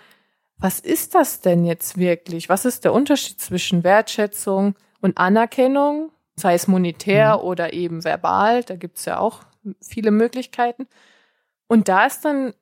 was 0.58 0.80
ist 0.80 1.16
das 1.16 1.42
denn 1.42 1.66
jetzt 1.66 1.98
wirklich? 1.98 2.50
Was 2.50 2.66
ist 2.66 2.84
der 2.84 2.94
Unterschied 2.94 3.42
zwischen 3.42 3.84
Wertschätzung 3.84 4.76
und 5.02 5.18
Anerkennung, 5.18 6.12
sei 6.36 6.54
es 6.54 6.68
monetär 6.68 7.38
mhm. 7.38 7.44
oder 7.44 7.74
eben 7.74 8.04
verbal? 8.04 8.64
Da 8.64 8.76
gibt 8.76 8.98
es 8.98 9.06
ja 9.06 9.20
auch 9.20 9.42
viele 9.82 10.12
Möglichkeiten. 10.12 10.88
Und 11.68 11.88
da 11.88 12.06
ist 12.06 12.26
dann 12.26 12.54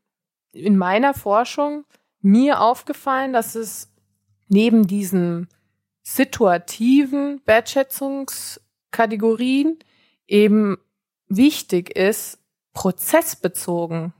in 0.51 0.77
meiner 0.77 1.13
Forschung 1.13 1.85
mir 2.21 2.61
aufgefallen, 2.61 3.33
dass 3.33 3.55
es 3.55 3.91
neben 4.47 4.87
diesen 4.87 5.49
situativen 6.03 7.41
Wertschätzungskategorien 7.45 9.79
eben 10.27 10.77
wichtig 11.27 11.95
ist, 11.95 12.39
prozessbezogen 12.73 14.13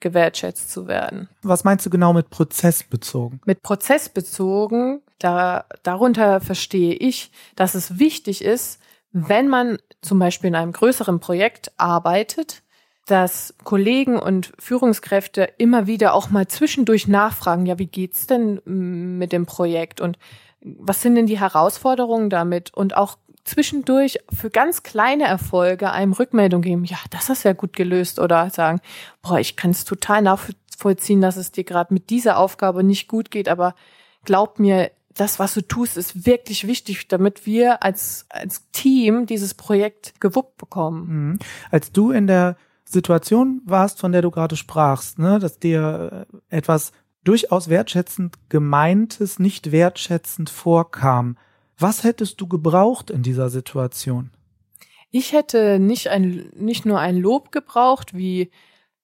gewertschätzt 0.00 0.70
zu 0.70 0.86
werden. 0.86 1.28
Was 1.42 1.64
meinst 1.64 1.86
du 1.86 1.90
genau 1.90 2.12
mit 2.12 2.30
prozessbezogen? 2.30 3.40
Mit 3.44 3.62
prozessbezogen, 3.62 5.02
da, 5.18 5.64
darunter 5.82 6.40
verstehe 6.40 6.94
ich, 6.94 7.32
dass 7.56 7.74
es 7.74 7.98
wichtig 7.98 8.42
ist, 8.42 8.80
wenn 9.12 9.48
man 9.48 9.78
zum 10.02 10.18
Beispiel 10.18 10.48
in 10.48 10.54
einem 10.54 10.72
größeren 10.72 11.20
Projekt 11.20 11.72
arbeitet, 11.76 12.62
dass 13.06 13.54
Kollegen 13.64 14.18
und 14.18 14.52
Führungskräfte 14.58 15.48
immer 15.56 15.86
wieder 15.86 16.12
auch 16.12 16.28
mal 16.30 16.46
zwischendurch 16.46 17.08
nachfragen, 17.08 17.64
ja, 17.64 17.78
wie 17.78 17.86
geht's 17.86 18.26
denn 18.26 18.60
mit 18.64 19.32
dem 19.32 19.46
Projekt? 19.46 20.00
Und 20.00 20.18
was 20.60 21.00
sind 21.00 21.14
denn 21.14 21.26
die 21.26 21.40
Herausforderungen 21.40 22.28
damit? 22.28 22.74
Und 22.74 22.96
auch 22.96 23.16
zwischendurch 23.44 24.18
für 24.30 24.50
ganz 24.50 24.82
kleine 24.82 25.24
Erfolge 25.24 25.90
einem 25.90 26.12
Rückmeldung 26.12 26.60
geben, 26.60 26.84
ja, 26.84 26.98
das 27.10 27.30
hast 27.30 27.44
du 27.44 27.48
ja 27.48 27.54
gut 27.54 27.72
gelöst. 27.72 28.18
Oder 28.18 28.50
sagen, 28.50 28.80
boah, 29.22 29.38
ich 29.38 29.56
kann 29.56 29.70
es 29.70 29.86
total 29.86 30.20
nachvollziehen, 30.20 31.22
dass 31.22 31.36
es 31.36 31.50
dir 31.50 31.64
gerade 31.64 31.94
mit 31.94 32.10
dieser 32.10 32.36
Aufgabe 32.36 32.84
nicht 32.84 33.08
gut 33.08 33.30
geht, 33.30 33.48
aber 33.48 33.74
glaub 34.24 34.58
mir, 34.58 34.90
das, 35.20 35.38
was 35.38 35.54
du 35.54 35.62
tust, 35.62 35.96
ist 35.96 36.26
wirklich 36.26 36.66
wichtig, 36.66 37.08
damit 37.08 37.44
wir 37.44 37.82
als, 37.82 38.26
als 38.30 38.70
Team 38.70 39.26
dieses 39.26 39.54
Projekt 39.54 40.20
gewuppt 40.20 40.56
bekommen. 40.58 41.06
Mhm. 41.08 41.38
Als 41.70 41.92
du 41.92 42.10
in 42.12 42.26
der 42.26 42.56
Situation 42.84 43.60
warst, 43.64 43.98
von 44.00 44.12
der 44.12 44.22
du 44.22 44.30
gerade 44.30 44.56
sprachst, 44.56 45.18
ne, 45.18 45.38
dass 45.38 45.58
dir 45.58 46.26
äh, 46.50 46.56
etwas 46.56 46.92
durchaus 47.24 47.68
wertschätzend 47.68 48.36
gemeintes 48.48 49.38
nicht 49.38 49.72
wertschätzend 49.72 50.50
vorkam, 50.50 51.36
was 51.76 52.04
hättest 52.04 52.40
du 52.40 52.46
gebraucht 52.46 53.10
in 53.10 53.22
dieser 53.22 53.50
Situation? 53.50 54.30
Ich 55.10 55.32
hätte 55.32 55.78
nicht 55.78 56.08
ein, 56.08 56.50
nicht 56.54 56.86
nur 56.86 56.98
ein 56.98 57.16
Lob 57.16 57.52
gebraucht, 57.52 58.14
wie 58.14 58.50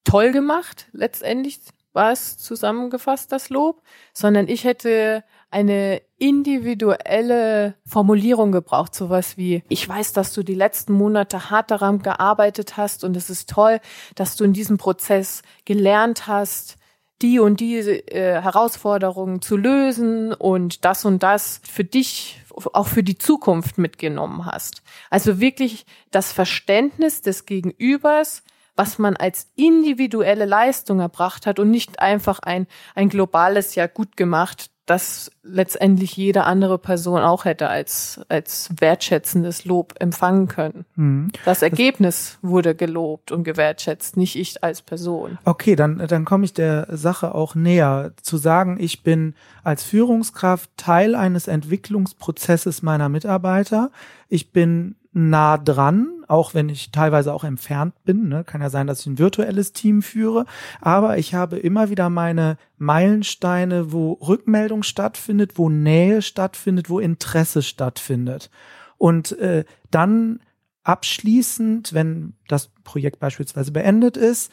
toll 0.05 0.33
gemacht, 0.33 0.89
letztendlich 0.93 1.61
war 1.93 2.13
es 2.13 2.37
zusammengefasst, 2.37 3.33
das 3.33 3.49
Lob, 3.49 3.83
sondern 4.13 4.49
ich 4.49 4.65
hätte 4.65 5.25
eine 5.55 6.03
individuelle 6.19 7.77
Formulierung 7.87 8.51
gebraucht, 8.51 8.93
sowas 8.93 9.37
wie, 9.37 9.63
ich 9.69 9.89
weiß, 9.89 10.13
dass 10.13 10.33
du 10.33 10.43
die 10.43 10.55
letzten 10.55 10.93
Monate 10.95 11.49
hart 11.49 11.71
daran 11.71 12.01
gearbeitet 12.01 12.77
hast 12.77 13.05
und 13.05 13.17
es 13.17 13.31
ist 13.31 13.49
toll, 13.49 13.79
dass 14.17 14.35
du 14.35 14.43
in 14.43 14.53
diesem 14.53 14.79
Prozess 14.79 15.43
gelernt 15.65 16.27
hast, 16.27 16.77
die 17.23 17.39
und 17.39 17.61
die 17.61 17.77
äh, 17.77 18.43
Herausforderungen 18.43 19.43
zu 19.43 19.57
lösen 19.57 20.33
und 20.33 20.85
das 20.85 21.05
und 21.05 21.23
das 21.23 21.61
für 21.71 21.85
dich 21.85 22.41
auch 22.73 22.89
für 22.89 23.05
die 23.05 23.19
Zukunft 23.19 23.79
mitgenommen 23.79 24.47
hast. 24.47 24.83
Also 25.09 25.39
wirklich 25.39 25.87
das 26.11 26.33
Verständnis 26.33 27.23
des 27.23 27.47
Gegenübers, 27.47 28.43
was 28.75 28.99
man 28.99 29.17
als 29.17 29.53
individuelle 29.55 30.47
Leistung 30.47 30.99
erbracht 30.99 31.47
hat 31.47 31.61
und 31.61 31.71
nicht 31.71 32.01
einfach 32.01 32.41
ein, 32.41 32.67
ein 32.97 33.09
globales 33.09 33.77
ja 33.77 33.87
gut 33.87 34.17
gemacht, 34.17 34.71
das 34.87 35.31
letztendlich 35.43 36.17
jede 36.17 36.45
andere 36.45 36.79
Person 36.79 37.21
auch 37.21 37.45
hätte 37.45 37.69
als, 37.69 38.21
als 38.29 38.71
wertschätzendes 38.79 39.65
Lob 39.65 39.95
empfangen 39.99 40.47
können. 40.49 40.85
Mhm. 40.97 41.31
Das 41.45 41.63
Ergebnis 41.63 42.15
das 42.15 42.39
wurde 42.43 42.75
gelobt 42.75 43.33
und 43.33 43.45
gewertschätzt, 43.45 44.17
nicht 44.17 44.37
ich 44.37 44.63
als 44.63 44.83
Person. 44.83 45.39
Okay, 45.45 45.75
dann, 45.75 45.99
dann 46.07 46.25
komme 46.25 46.45
ich 46.45 46.53
der 46.53 46.87
Sache 46.91 47.35
auch 47.35 47.55
näher. 47.55 48.13
Zu 48.23 48.37
sagen, 48.37 48.77
ich 48.79 49.03
bin 49.03 49.35
als 49.63 49.83
Führungskraft 49.83 50.71
Teil 50.77 51.15
eines 51.15 51.49
Entwicklungsprozesses 51.49 52.83
meiner 52.83 53.09
Mitarbeiter. 53.09 53.91
Ich 54.29 54.53
bin 54.53 54.97
nah 55.15 55.57
dran, 55.59 56.25
auch 56.27 56.55
wenn 56.55 56.69
ich 56.69 56.91
teilweise 56.91 57.33
auch 57.33 57.45
entfernt 57.45 57.95
bin. 58.05 58.29
Ne? 58.29 58.45
Kann 58.45 58.61
ja 58.61 58.69
sein, 58.69 58.87
dass 58.87 59.01
ich 59.01 59.07
ein 59.07 59.19
virtuelles 59.19 59.73
Team 59.73 60.03
führe, 60.03 60.45
aber 60.81 61.19
ich 61.19 61.35
habe 61.35 61.57
immer 61.57 61.89
wieder 61.89 62.11
meine 62.11 62.59
Meilensteine, 62.79 63.93
wo 63.93 64.15
Rückmeldung 64.15 64.83
stattfindet, 64.83 65.57
wo 65.57 65.71
Nähe 65.71 66.21
stattfindet, 66.21 66.91
wo 66.91 66.99
Interesse 66.99 67.63
stattfindet. 67.63 68.51
Und 68.99 69.39
äh, 69.39 69.65
dann 69.91 70.41
abschließend, 70.83 71.95
wenn 71.95 72.35
das 72.49 72.69
Projekt 72.83 73.21
beispielsweise 73.21 73.71
beendet 73.71 74.17
ist, 74.17 74.53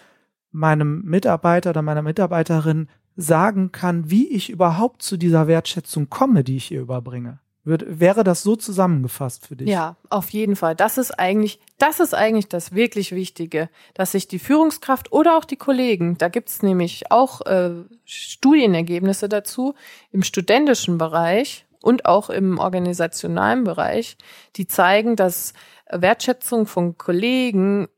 meinem 0.52 1.02
Mitarbeiter 1.04 1.72
oder 1.72 1.82
meiner 1.82 2.04
Mitarbeiterin 2.04 2.88
sagen 3.16 3.72
kann, 3.72 4.10
wie 4.12 4.28
ich 4.30 4.50
überhaupt 4.50 5.02
zu 5.02 5.18
dieser 5.18 5.48
Wertschätzung 5.48 6.10
komme, 6.10 6.44
die 6.44 6.58
ich 6.58 6.72
ihr 6.72 6.82
überbringe. 6.82 7.40
Würde, 7.64 8.00
wäre 8.00 8.24
das 8.24 8.42
so 8.42 8.56
zusammengefasst 8.56 9.46
für 9.48 9.56
dich? 9.56 9.70
Ja, 9.70 9.96
auf 10.10 10.32
jeden 10.32 10.56
Fall. 10.56 10.76
Das 10.76 10.98
ist 10.98 11.12
eigentlich, 11.12 11.60
das 11.78 12.00
ist 12.00 12.16
eigentlich 12.16 12.48
das 12.48 12.74
wirklich 12.74 13.12
Wichtige, 13.12 13.70
dass 13.94 14.14
sich 14.14 14.28
die 14.28 14.40
Führungskraft 14.40 15.12
oder 15.12 15.38
auch 15.38 15.46
die 15.46 15.58
Kollegen, 15.58 16.18
da 16.18 16.28
gibt's 16.28 16.64
nämlich 16.64 17.12
auch 17.12 17.42
äh, 17.46 17.72
Studienergebnisse 18.06 19.30
dazu 19.30 19.76
im 20.12 20.24
studentischen 20.24 20.98
Bereich 20.98 21.68
und 21.84 22.06
auch 22.06 22.32
im 22.32 22.58
organisationalen 22.58 23.64
Bereich, 23.64 24.18
die 24.56 24.66
zeigen, 24.66 25.16
dass 25.16 25.54
Wertschätzung 25.92 26.66
von 26.66 26.98
Kollegen 26.98 27.90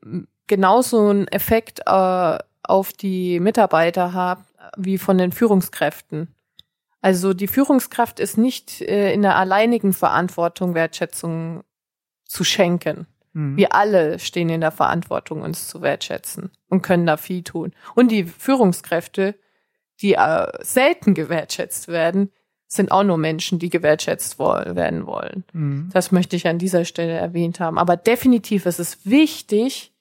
genauso 0.46 1.08
einen 1.08 1.28
Effekt 1.28 1.80
äh, 1.86 2.38
auf 2.62 2.92
die 2.92 3.40
Mitarbeiter 3.40 4.12
hat 4.12 4.38
wie 4.76 4.98
von 4.98 5.18
den 5.18 5.32
Führungskräften. 5.32 6.34
Also 7.04 7.34
die 7.34 7.48
Führungskraft 7.48 8.18
ist 8.18 8.38
nicht 8.38 8.80
äh, 8.80 9.12
in 9.12 9.20
der 9.20 9.36
alleinigen 9.36 9.92
Verantwortung, 9.92 10.72
Wertschätzung 10.72 11.62
zu 12.24 12.44
schenken. 12.44 13.06
Mhm. 13.34 13.58
Wir 13.58 13.74
alle 13.74 14.18
stehen 14.18 14.48
in 14.48 14.62
der 14.62 14.70
Verantwortung, 14.70 15.42
uns 15.42 15.68
zu 15.68 15.82
wertschätzen 15.82 16.50
und 16.70 16.80
können 16.80 17.04
da 17.04 17.18
viel 17.18 17.42
tun. 17.42 17.74
Und 17.94 18.10
die 18.10 18.24
Führungskräfte, 18.24 19.34
die 20.00 20.14
äh, 20.14 20.46
selten 20.62 21.12
gewertschätzt 21.12 21.88
werden, 21.88 22.32
sind 22.68 22.90
auch 22.90 23.04
nur 23.04 23.18
Menschen, 23.18 23.58
die 23.58 23.68
gewertschätzt 23.68 24.38
wollen, 24.38 24.74
werden 24.74 25.04
wollen. 25.04 25.44
Mhm. 25.52 25.90
Das 25.92 26.10
möchte 26.10 26.36
ich 26.36 26.48
an 26.48 26.58
dieser 26.58 26.86
Stelle 26.86 27.12
erwähnt 27.12 27.60
haben. 27.60 27.76
Aber 27.76 27.98
definitiv 27.98 28.64
ist 28.64 28.80
es 28.80 29.04
wichtig, 29.04 29.92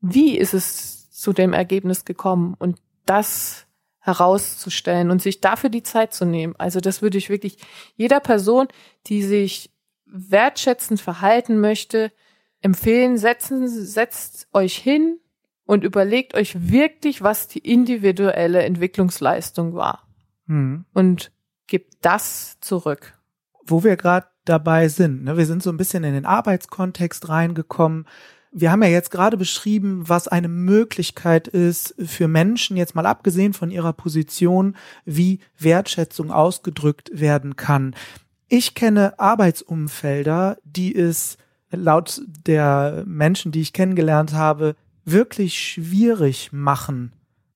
wie 0.00 0.36
ist 0.36 0.54
es 0.54 1.08
zu 1.12 1.32
dem 1.32 1.52
Ergebnis 1.52 2.04
gekommen? 2.04 2.56
Und 2.58 2.80
das 3.06 3.68
herauszustellen 4.02 5.10
und 5.10 5.22
sich 5.22 5.40
dafür 5.40 5.70
die 5.70 5.84
Zeit 5.84 6.12
zu 6.12 6.24
nehmen. 6.24 6.54
Also 6.58 6.80
das 6.80 7.02
würde 7.02 7.18
ich 7.18 7.30
wirklich 7.30 7.56
jeder 7.94 8.20
Person, 8.20 8.68
die 9.06 9.22
sich 9.22 9.70
wertschätzend 10.06 11.00
verhalten 11.00 11.60
möchte, 11.60 12.12
empfehlen, 12.60 13.16
setzen, 13.16 13.68
setzt 13.68 14.48
euch 14.52 14.76
hin 14.76 15.18
und 15.64 15.84
überlegt 15.84 16.34
euch 16.34 16.70
wirklich, 16.70 17.22
was 17.22 17.46
die 17.48 17.60
individuelle 17.60 18.62
Entwicklungsleistung 18.64 19.74
war. 19.74 20.08
Hm. 20.46 20.84
Und 20.92 21.32
gebt 21.68 21.94
das 22.02 22.58
zurück. 22.60 23.18
Wo 23.64 23.84
wir 23.84 23.96
gerade 23.96 24.26
dabei 24.44 24.88
sind, 24.88 25.22
ne, 25.22 25.36
wir 25.36 25.46
sind 25.46 25.62
so 25.62 25.70
ein 25.70 25.76
bisschen 25.76 26.02
in 26.02 26.14
den 26.14 26.26
Arbeitskontext 26.26 27.28
reingekommen 27.28 28.06
wir 28.52 28.70
haben 28.70 28.82
ja 28.82 28.90
jetzt 28.90 29.10
gerade 29.10 29.38
beschrieben, 29.38 30.08
was 30.08 30.28
eine 30.28 30.48
Möglichkeit 30.48 31.48
ist 31.48 31.94
für 31.98 32.28
Menschen, 32.28 32.76
jetzt 32.76 32.94
mal 32.94 33.06
abgesehen 33.06 33.54
von 33.54 33.70
ihrer 33.70 33.94
Position, 33.94 34.76
wie 35.06 35.40
Wertschätzung 35.58 36.30
ausgedrückt 36.30 37.10
werden 37.12 37.56
kann. 37.56 37.94
Ich 38.48 38.74
kenne 38.74 39.18
Arbeitsumfelder, 39.18 40.58
die 40.64 40.94
es 40.94 41.38
laut 41.70 42.20
der 42.46 43.04
Menschen, 43.06 43.52
die 43.52 43.62
ich 43.62 43.72
kennengelernt 43.72 44.34
habe, 44.34 44.76
wirklich 45.06 45.58
schwierig 45.58 46.52
machen, 46.52 47.12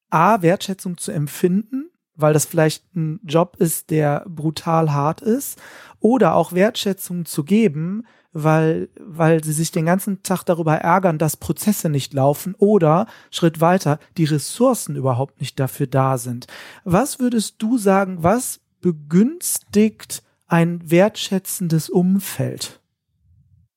A, 0.09 0.41
Wertschätzung 0.41 0.97
zu 0.97 1.13
empfinden, 1.13 1.91
weil 2.15 2.33
das 2.33 2.47
vielleicht 2.47 2.97
ein 2.97 3.21
Job 3.23 3.57
ist, 3.59 3.91
der 3.91 4.25
brutal 4.27 4.93
hart 4.93 5.21
ist, 5.21 5.61
oder 6.01 6.35
auch 6.35 6.53
Wertschätzung 6.53 7.27
zu 7.27 7.45
geben, 7.45 8.07
weil, 8.39 8.91
weil 9.01 9.43
sie 9.43 9.53
sich 9.53 9.73
den 9.73 9.87
ganzen 9.87 10.23
Tag 10.23 10.45
darüber 10.45 10.75
ärgern, 10.75 11.17
dass 11.17 11.39
Prozesse 11.39 11.89
nicht 11.89 12.13
laufen 12.13 12.55
oder 12.59 13.07
Schritt 13.31 13.63
weiter, 13.63 13.99
die 14.19 14.25
Ressourcen 14.25 14.95
überhaupt 14.95 15.41
nicht 15.41 15.59
dafür 15.59 15.87
da 15.87 16.19
sind. 16.19 16.47
Was 16.85 17.19
würdest 17.19 17.57
du 17.59 17.79
sagen, 17.79 18.23
was 18.23 18.61
begünstigt 18.83 20.23
ein 20.47 20.91
wertschätzendes 20.91 21.89
Umfeld? 21.89 22.81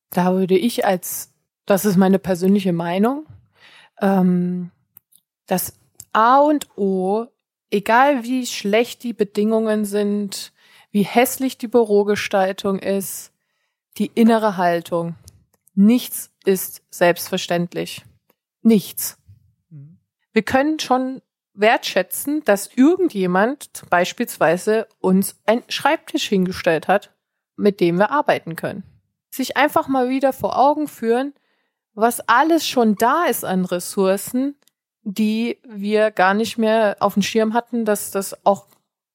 Da 0.10 0.34
würde 0.34 0.58
ich 0.58 0.86
als, 0.86 1.32
das 1.66 1.86
ist 1.86 1.96
meine 1.96 2.20
persönliche 2.20 2.74
Meinung, 2.74 3.26
ähm, 4.02 4.72
das 5.46 5.74
A 6.12 6.40
und 6.40 6.68
O, 6.76 7.28
egal 7.72 8.24
wie 8.24 8.46
schlecht 8.46 9.04
die 9.04 9.14
Bedingungen 9.14 9.86
sind, 9.86 10.52
wie 10.92 11.04
hässlich 11.04 11.58
die 11.58 11.70
Bürogestaltung 11.70 12.80
ist, 12.80 13.29
die 14.00 14.12
innere 14.16 14.58
Haltung. 14.58 15.16
Nichts 15.76 16.32
ist 16.46 16.82
selbstverständlich. 16.90 18.04
Nichts. 18.62 19.18
Wir 20.32 20.44
können 20.44 20.80
schon 20.80 21.22
wertschätzen, 21.54 22.44
dass 22.46 22.70
irgendjemand 22.74 23.84
beispielsweise 23.90 24.88
uns 25.00 25.40
einen 25.46 25.64
Schreibtisch 25.68 26.28
hingestellt 26.28 26.88
hat, 26.88 27.14
mit 27.58 27.82
dem 27.82 27.98
wir 27.98 28.12
arbeiten 28.12 28.56
können. 28.56 28.84
Sich 29.32 29.58
einfach 29.58 29.88
mal 29.88 30.10
wieder 30.10 30.32
vor 30.32 30.58
Augen 30.58 30.88
führen, 30.88 31.34
was 31.94 32.22
alles 32.22 32.66
schon 32.66 32.96
da 32.96 33.26
ist 33.26 33.44
an 33.44 33.66
Ressourcen, 33.66 34.56
die 35.02 35.60
wir 35.68 36.12
gar 36.12 36.34
nicht 36.34 36.58
mehr 36.58 36.98
auf 37.00 37.16
dem 37.16 37.24
Schirm 37.24 37.54
hatten, 37.54 37.84
dass 37.84 38.12
das 38.12 38.46
auch 38.46 38.68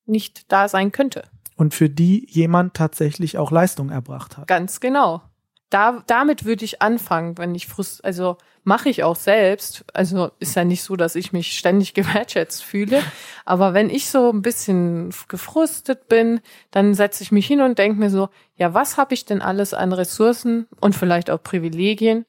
nicht 0.04 0.52
da 0.52 0.68
sein 0.68 0.92
könnte. 0.92 1.24
Und 1.56 1.74
für 1.74 1.88
die 1.88 2.26
jemand 2.30 2.74
tatsächlich 2.74 3.38
auch 3.38 3.50
Leistung 3.50 3.90
erbracht 3.90 4.36
hat. 4.36 4.48
Ganz 4.48 4.80
genau. 4.80 5.22
Da, 5.70 6.02
damit 6.06 6.44
würde 6.44 6.64
ich 6.64 6.82
anfangen, 6.82 7.38
wenn 7.38 7.54
ich 7.54 7.66
frust, 7.66 8.04
also 8.04 8.36
mache 8.64 8.88
ich 8.88 9.04
auch 9.04 9.16
selbst. 9.16 9.84
Also 9.92 10.30
ist 10.38 10.56
ja 10.56 10.64
nicht 10.64 10.82
so, 10.82 10.96
dass 10.96 11.14
ich 11.14 11.32
mich 11.32 11.56
ständig 11.56 11.94
gewertschätzt 11.94 12.64
fühle. 12.64 13.02
Aber 13.44 13.74
wenn 13.74 13.90
ich 13.90 14.08
so 14.08 14.30
ein 14.30 14.42
bisschen 14.42 15.14
gefrustet 15.28 16.08
bin, 16.08 16.40
dann 16.70 16.94
setze 16.94 17.22
ich 17.22 17.30
mich 17.30 17.46
hin 17.46 17.60
und 17.60 17.78
denke 17.78 17.98
mir 17.98 18.10
so, 18.10 18.28
ja, 18.56 18.74
was 18.74 18.96
habe 18.96 19.14
ich 19.14 19.24
denn 19.24 19.42
alles 19.42 19.74
an 19.74 19.92
Ressourcen 19.92 20.66
und 20.80 20.94
vielleicht 20.94 21.30
auch 21.30 21.42
Privilegien, 21.42 22.24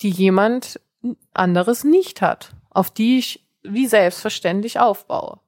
die 0.00 0.10
jemand 0.10 0.80
anderes 1.34 1.84
nicht 1.84 2.22
hat, 2.22 2.54
auf 2.70 2.90
die 2.90 3.18
ich 3.18 3.46
wie 3.62 3.86
selbstverständlich 3.86 4.78
aufbaue. 4.78 5.40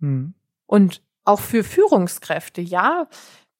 Hm. 0.00 0.34
Und 0.66 1.02
auch 1.24 1.40
für 1.40 1.64
Führungskräfte, 1.64 2.60
ja, 2.60 3.08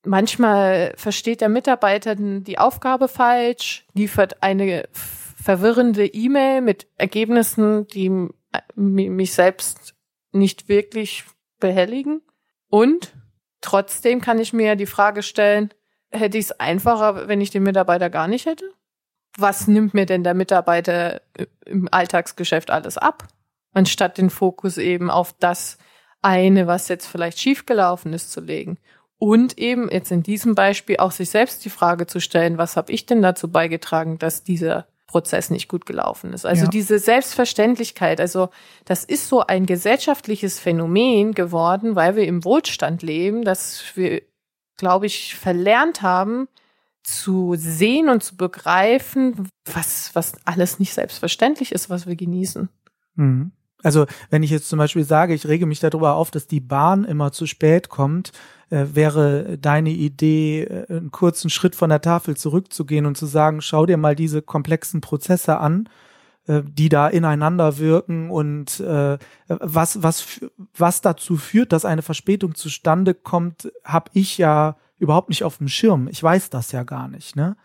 manchmal 0.04 0.92
versteht 0.96 1.40
der 1.40 1.48
Mitarbeiter 1.48 2.14
die 2.16 2.58
Aufgabe 2.58 3.08
falsch, 3.08 3.86
liefert 3.94 4.42
eine 4.42 4.88
verwirrende 4.92 6.06
E-Mail 6.06 6.60
mit 6.60 6.86
Ergebnissen, 6.96 7.86
die 7.88 8.28
mich 8.74 9.34
selbst 9.34 9.94
nicht 10.32 10.68
wirklich 10.68 11.24
behelligen. 11.60 12.22
Und 12.68 13.14
trotzdem 13.60 14.20
kann 14.20 14.38
ich 14.38 14.52
mir 14.52 14.76
die 14.76 14.86
Frage 14.86 15.22
stellen, 15.22 15.70
hätte 16.10 16.38
ich 16.38 16.46
es 16.46 16.60
einfacher, 16.60 17.28
wenn 17.28 17.40
ich 17.40 17.50
den 17.50 17.62
Mitarbeiter 17.62 18.10
gar 18.10 18.28
nicht 18.28 18.46
hätte? 18.46 18.70
Was 19.36 19.66
nimmt 19.66 19.94
mir 19.94 20.06
denn 20.06 20.22
der 20.22 20.34
Mitarbeiter 20.34 21.20
im 21.66 21.88
Alltagsgeschäft 21.90 22.70
alles 22.70 22.98
ab? 22.98 23.26
Anstatt 23.72 24.18
den 24.18 24.30
Fokus 24.30 24.78
eben 24.78 25.10
auf 25.10 25.34
das 25.40 25.78
eine, 26.24 26.66
was 26.66 26.88
jetzt 26.88 27.06
vielleicht 27.06 27.38
schiefgelaufen 27.38 28.12
ist, 28.12 28.32
zu 28.32 28.40
legen. 28.40 28.78
Und 29.18 29.58
eben 29.58 29.90
jetzt 29.90 30.10
in 30.10 30.22
diesem 30.22 30.54
Beispiel 30.54 30.96
auch 30.96 31.12
sich 31.12 31.30
selbst 31.30 31.64
die 31.64 31.70
Frage 31.70 32.06
zu 32.06 32.20
stellen, 32.20 32.58
was 32.58 32.76
habe 32.76 32.92
ich 32.92 33.06
denn 33.06 33.22
dazu 33.22 33.50
beigetragen, 33.50 34.18
dass 34.18 34.42
dieser 34.42 34.86
Prozess 35.06 35.50
nicht 35.50 35.68
gut 35.68 35.86
gelaufen 35.86 36.32
ist. 36.32 36.44
Also 36.44 36.64
ja. 36.64 36.70
diese 36.70 36.98
Selbstverständlichkeit, 36.98 38.20
also 38.20 38.48
das 38.84 39.04
ist 39.04 39.28
so 39.28 39.46
ein 39.46 39.64
gesellschaftliches 39.64 40.58
Phänomen 40.58 41.34
geworden, 41.34 41.94
weil 41.94 42.16
wir 42.16 42.26
im 42.26 42.44
Wohlstand 42.44 43.02
leben, 43.02 43.44
dass 43.44 43.84
wir, 43.94 44.22
glaube 44.76 45.06
ich, 45.06 45.36
verlernt 45.36 46.02
haben, 46.02 46.48
zu 47.04 47.54
sehen 47.56 48.08
und 48.08 48.24
zu 48.24 48.36
begreifen, 48.36 49.48
was, 49.72 50.10
was 50.14 50.32
alles 50.46 50.78
nicht 50.80 50.94
selbstverständlich 50.94 51.70
ist, 51.70 51.90
was 51.90 52.06
wir 52.06 52.16
genießen. 52.16 52.68
Mhm. 53.14 53.52
Also 53.84 54.06
wenn 54.30 54.42
ich 54.42 54.50
jetzt 54.50 54.68
zum 54.68 54.78
Beispiel 54.78 55.04
sage, 55.04 55.34
ich 55.34 55.46
rege 55.46 55.66
mich 55.66 55.78
darüber 55.78 56.14
auf, 56.14 56.30
dass 56.30 56.46
die 56.46 56.60
Bahn 56.60 57.04
immer 57.04 57.30
zu 57.30 57.46
spät 57.46 57.90
kommt, 57.90 58.32
äh, 58.70 58.86
wäre 58.94 59.58
deine 59.58 59.90
Idee, 59.90 60.62
äh, 60.62 60.86
einen 60.88 61.10
kurzen 61.10 61.50
Schritt 61.50 61.76
von 61.76 61.90
der 61.90 62.00
Tafel 62.00 62.36
zurückzugehen 62.36 63.06
und 63.06 63.16
zu 63.16 63.26
sagen, 63.26 63.60
schau 63.60 63.84
dir 63.86 63.98
mal 63.98 64.16
diese 64.16 64.40
komplexen 64.40 65.02
Prozesse 65.02 65.58
an, 65.58 65.88
äh, 66.46 66.62
die 66.64 66.88
da 66.88 67.08
ineinander 67.08 67.76
wirken 67.78 68.30
und 68.30 68.80
äh, 68.80 69.18
was, 69.48 70.02
was, 70.02 70.40
was 70.76 71.02
dazu 71.02 71.36
führt, 71.36 71.72
dass 71.72 71.84
eine 71.84 72.02
Verspätung 72.02 72.54
zustande 72.54 73.12
kommt, 73.12 73.70
habe 73.84 74.10
ich 74.14 74.38
ja 74.38 74.76
überhaupt 74.98 75.28
nicht 75.28 75.44
auf 75.44 75.58
dem 75.58 75.68
Schirm. 75.68 76.08
Ich 76.08 76.22
weiß 76.22 76.48
das 76.48 76.72
ja 76.72 76.84
gar 76.84 77.08
nicht. 77.08 77.36
Ne? 77.36 77.56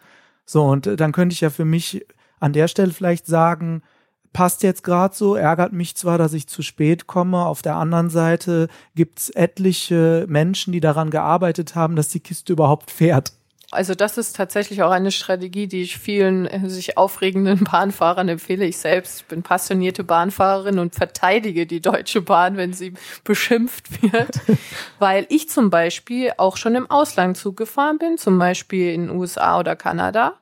So, 0.45 0.65
und 0.65 0.99
dann 0.99 1.13
könnte 1.13 1.34
ich 1.34 1.41
ja 1.41 1.49
für 1.49 1.65
mich 1.65 2.05
an 2.41 2.53
der 2.53 2.67
Stelle 2.67 2.91
vielleicht 2.91 3.25
sagen, 3.25 3.84
passt 4.33 4.63
jetzt 4.63 4.83
gerade 4.83 5.15
so, 5.15 5.35
ärgert 5.35 5.73
mich 5.73 5.95
zwar, 5.95 6.17
dass 6.17 6.33
ich 6.33 6.47
zu 6.47 6.61
spät 6.61 7.07
komme. 7.07 7.45
Auf 7.45 7.61
der 7.61 7.75
anderen 7.75 8.09
Seite 8.09 8.67
gibt's 8.95 9.29
etliche 9.29 10.25
Menschen, 10.27 10.73
die 10.73 10.79
daran 10.79 11.09
gearbeitet 11.09 11.75
haben, 11.75 11.95
dass 11.95 12.09
die 12.09 12.19
Kiste 12.19 12.53
überhaupt 12.53 12.91
fährt. 12.91 13.33
Also 13.71 13.93
das 13.93 14.17
ist 14.17 14.35
tatsächlich 14.35 14.81
auch 14.81 14.89
eine 14.89 15.11
Strategie, 15.11 15.67
die 15.67 15.83
ich 15.83 15.99
vielen 15.99 16.47
äh, 16.47 16.67
sich 16.67 16.97
aufregenden 16.97 17.63
Bahnfahrern 17.71 18.27
empfehle. 18.27 18.65
Ich 18.65 18.77
selbst 18.77 19.27
bin 19.27 19.43
passionierte 19.43 20.03
Bahnfahrerin 20.03 20.79
und 20.79 20.95
verteidige 20.95 21.67
die 21.67 21.81
Deutsche 21.81 22.21
Bahn, 22.21 22.57
wenn 22.57 22.73
sie 22.73 22.93
beschimpft 23.23 24.01
wird, 24.01 24.41
weil 24.99 25.27
ich 25.29 25.49
zum 25.49 25.69
Beispiel 25.69 26.31
auch 26.37 26.57
schon 26.57 26.73
im 26.73 26.89
Ausland 26.89 27.37
Zug 27.37 27.57
gefahren 27.57 27.99
bin, 27.99 28.17
zum 28.17 28.39
Beispiel 28.39 28.91
in 28.91 29.11
USA 29.11 29.59
oder 29.59 29.75
Kanada. 29.75 30.33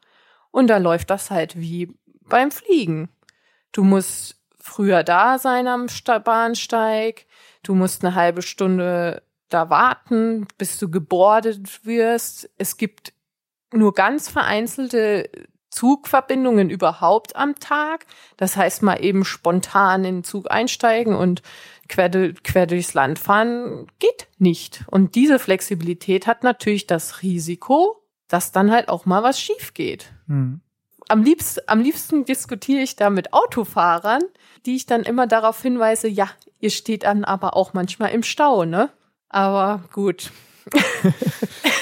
Und 0.52 0.68
da 0.68 0.78
läuft 0.78 1.10
das 1.10 1.30
halt 1.30 1.60
wie 1.60 1.90
beim 2.30 2.50
Fliegen. 2.50 3.10
Du 3.72 3.84
musst 3.84 4.38
früher 4.60 5.04
da 5.04 5.40
sein 5.40 5.68
am 5.68 5.88
Bahnsteig. 6.24 7.26
Du 7.64 7.74
musst 7.74 8.04
eine 8.04 8.16
halbe 8.16 8.42
Stunde 8.42 9.24
da 9.50 9.70
warten, 9.70 10.48
bis 10.58 10.78
du 10.78 10.90
gebordet 10.90 11.86
wirst. 11.86 12.50
Es 12.58 12.78
gibt 12.78 13.14
nur 13.74 13.94
ganz 13.94 14.30
vereinzelte 14.30 15.30
Zugverbindungen 15.70 16.70
überhaupt 16.70 17.36
am 17.36 17.56
Tag. 17.56 18.06
Das 18.36 18.58
heißt, 18.58 18.84
mal 18.84 19.04
eben 19.04 19.26
spontan 19.26 20.06
in 20.06 20.18
den 20.18 20.24
Zug 20.24 20.50
einsteigen 20.50 21.16
und 21.16 21.42
quer, 21.88 22.10
quer 22.10 22.68
durchs 22.68 22.94
Land 22.94 23.20
fahren 23.20 23.88
geht 24.00 24.28
nicht. 24.38 24.86
Und 24.88 25.16
diese 25.16 25.40
Flexibilität 25.40 26.28
hat 26.28 26.44
natürlich 26.44 26.88
das 26.88 27.22
Risiko, 27.22 28.02
dass 28.28 28.52
dann 28.52 28.72
halt 28.72 28.90
auch 28.90 29.06
mal 29.06 29.24
was 29.24 29.40
schief 29.40 29.74
geht. 29.74 30.12
Hm 30.28 30.62
am 31.10 31.24
liebsten, 31.24 31.62
am 31.68 31.82
liebsten 31.82 32.26
diskutiere 32.26 32.82
ich 32.82 32.96
da 32.96 33.10
mit 33.10 33.34
Autofahrern, 33.34 34.24
die 34.66 34.76
ich 34.76 34.86
dann 34.86 35.04
immer 35.04 35.28
darauf 35.28 35.62
hinweise, 35.62 36.08
ja, 36.08 36.30
ihr 36.60 36.70
steht 36.70 37.04
dann 37.04 37.24
aber 37.24 37.56
auch 37.56 37.74
manchmal 37.74 38.12
im 38.12 38.24
Stau, 38.24 38.66
ne? 38.66 38.90
Aber 39.30 39.84
gut. 39.94 40.32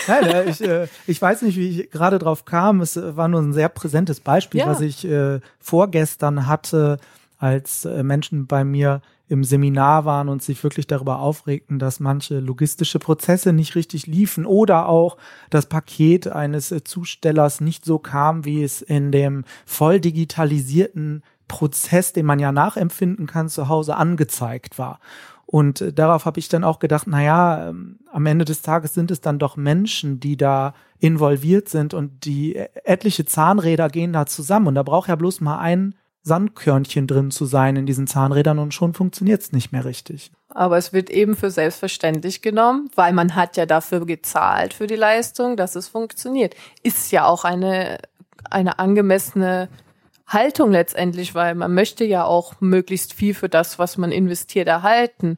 Nein, 0.08 0.48
ich, 0.48 0.62
äh, 0.62 0.88
ich 1.08 1.22
weiß 1.22 1.42
nicht, 1.42 1.58
wie 1.58 1.82
ich 1.82 1.92
gerade 1.92 2.20
drauf 2.20 2.46
kam. 2.46 2.82
Es 2.82 2.96
war 2.96 3.28
nur 3.28 3.42
ein 3.42 3.54
sehr 3.54 3.70
präsentes 3.70 4.20
Beispiel, 4.20 4.62
ja. 4.62 4.68
was 4.68 4.82
ich 4.82 5.06
äh, 5.06 5.40
vorgestern 5.60 6.48
hatte, 6.48 7.00
als 7.38 7.86
äh, 7.86 8.04
Menschen 8.04 8.48
bei 8.48 8.64
mir 8.64 9.02
im 9.28 9.44
Seminar 9.44 10.06
waren 10.06 10.30
und 10.30 10.44
sich 10.44 10.64
wirklich 10.64 10.88
darüber 10.88 11.20
aufregten, 11.20 11.80
dass 11.80 12.00
manche 12.00 12.40
logistische 12.40 13.00
Prozesse 13.00 13.54
nicht 13.54 13.76
richtig 13.76 14.06
liefen 14.06 14.46
oder 14.46 14.88
auch 14.88 15.18
das 15.50 15.66
Paket 15.66 16.28
eines 16.28 16.72
äh, 16.72 16.84
Zustellers 16.84 17.62
nicht 17.62 17.86
so 17.86 17.98
kam, 17.98 18.46
wie 18.46 18.64
es 18.64 18.82
in 18.82 19.12
dem 19.12 19.44
voll 19.66 20.00
digitalisierten 20.00 21.24
Prozess, 21.48 22.14
den 22.14 22.26
man 22.26 22.40
ja 22.40 22.52
nachempfinden 22.52 23.28
kann, 23.28 23.50
zu 23.50 23.68
Hause 23.68 23.96
angezeigt 23.96 24.78
war. 24.78 25.00
Und 25.46 25.82
äh, 25.82 25.94
darauf 25.94 26.26
habe 26.26 26.40
ich 26.40 26.50
dann 26.50 26.64
auch 26.64 26.80
gedacht, 26.80 27.06
na 27.08 27.24
ja, 27.24 27.70
ähm, 27.70 28.00
am 28.12 28.26
Ende 28.26 28.46
des 28.46 28.62
Tages 28.62 28.94
sind 28.94 29.12
es 29.12 29.22
dann 29.22 29.40
doch 29.40 29.58
Menschen, 29.58 30.20
die 30.20 30.38
da 30.38 30.74
involviert 31.00 31.70
sind 31.70 31.94
und 31.94 32.26
die 32.26 32.56
äh, 32.56 32.70
etliche 32.84 33.26
Zahnräder 33.26 33.90
gehen 33.90 34.14
da 34.14 34.26
zusammen 34.26 34.68
und 34.68 34.76
da 34.76 34.84
braucht 34.84 35.10
ja 35.10 35.16
bloß 35.16 35.42
mal 35.42 35.60
ein 35.60 35.96
Sandkörnchen 36.26 37.06
drin 37.06 37.30
zu 37.30 37.46
sein 37.46 37.76
in 37.76 37.86
diesen 37.86 38.08
Zahnrädern 38.08 38.58
und 38.58 38.74
schon 38.74 38.96
funktioniert 38.96 39.44
es 39.44 39.52
nicht 39.52 39.72
mehr 39.72 39.86
richtig. 39.86 40.32
Aber 40.50 40.76
es 40.76 40.92
wird 40.92 41.12
eben 41.12 41.36
für 41.36 41.52
selbstverständlich 41.52 42.42
genommen, 42.42 42.90
weil 42.96 43.14
man 43.14 43.36
hat 43.36 43.58
ja 43.58 43.68
dafür 43.68 44.08
gezahlt 44.08 44.74
für 44.74 44.88
die 44.88 44.96
Leistung, 44.96 45.56
dass 45.56 45.76
es 45.76 45.88
funktioniert. 45.88 46.56
Ist 46.82 47.12
ja 47.12 47.26
auch 47.26 47.44
eine, 47.44 48.00
eine 48.50 48.80
angemessene 48.80 49.70
Haltung 50.26 50.72
letztendlich, 50.72 51.36
weil 51.36 51.54
man 51.54 51.76
möchte 51.76 52.04
ja 52.06 52.26
auch 52.26 52.60
möglichst 52.60 53.14
viel 53.14 53.36
für 53.36 53.48
das, 53.48 53.78
was 53.78 53.98
man 53.98 54.12
investiert, 54.12 54.68
erhalten. 54.68 55.36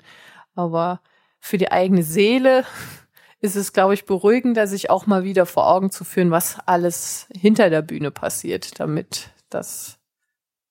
Aber 0.56 1.02
für 1.41 1.58
die 1.58 1.69
eigene 1.69 2.04
Seele 2.04 2.63
ist 3.41 3.58
es, 3.58 3.73
glaube 3.73 3.93
ich, 3.93 4.06
beruhigender, 4.06 4.67
sich 4.67 4.89
auch 4.89 5.06
mal 5.06 5.26
wieder 5.26 5.45
vor 5.45 5.69
Augen 5.69 5.91
zu 5.91 6.06
führen, 6.06 6.32
was 6.32 6.60
alles 6.65 7.28
hinter 7.38 7.69
der 7.69 7.82
Bühne 7.82 8.10
passiert, 8.10 8.80
damit 8.80 9.32
das 9.50 9.97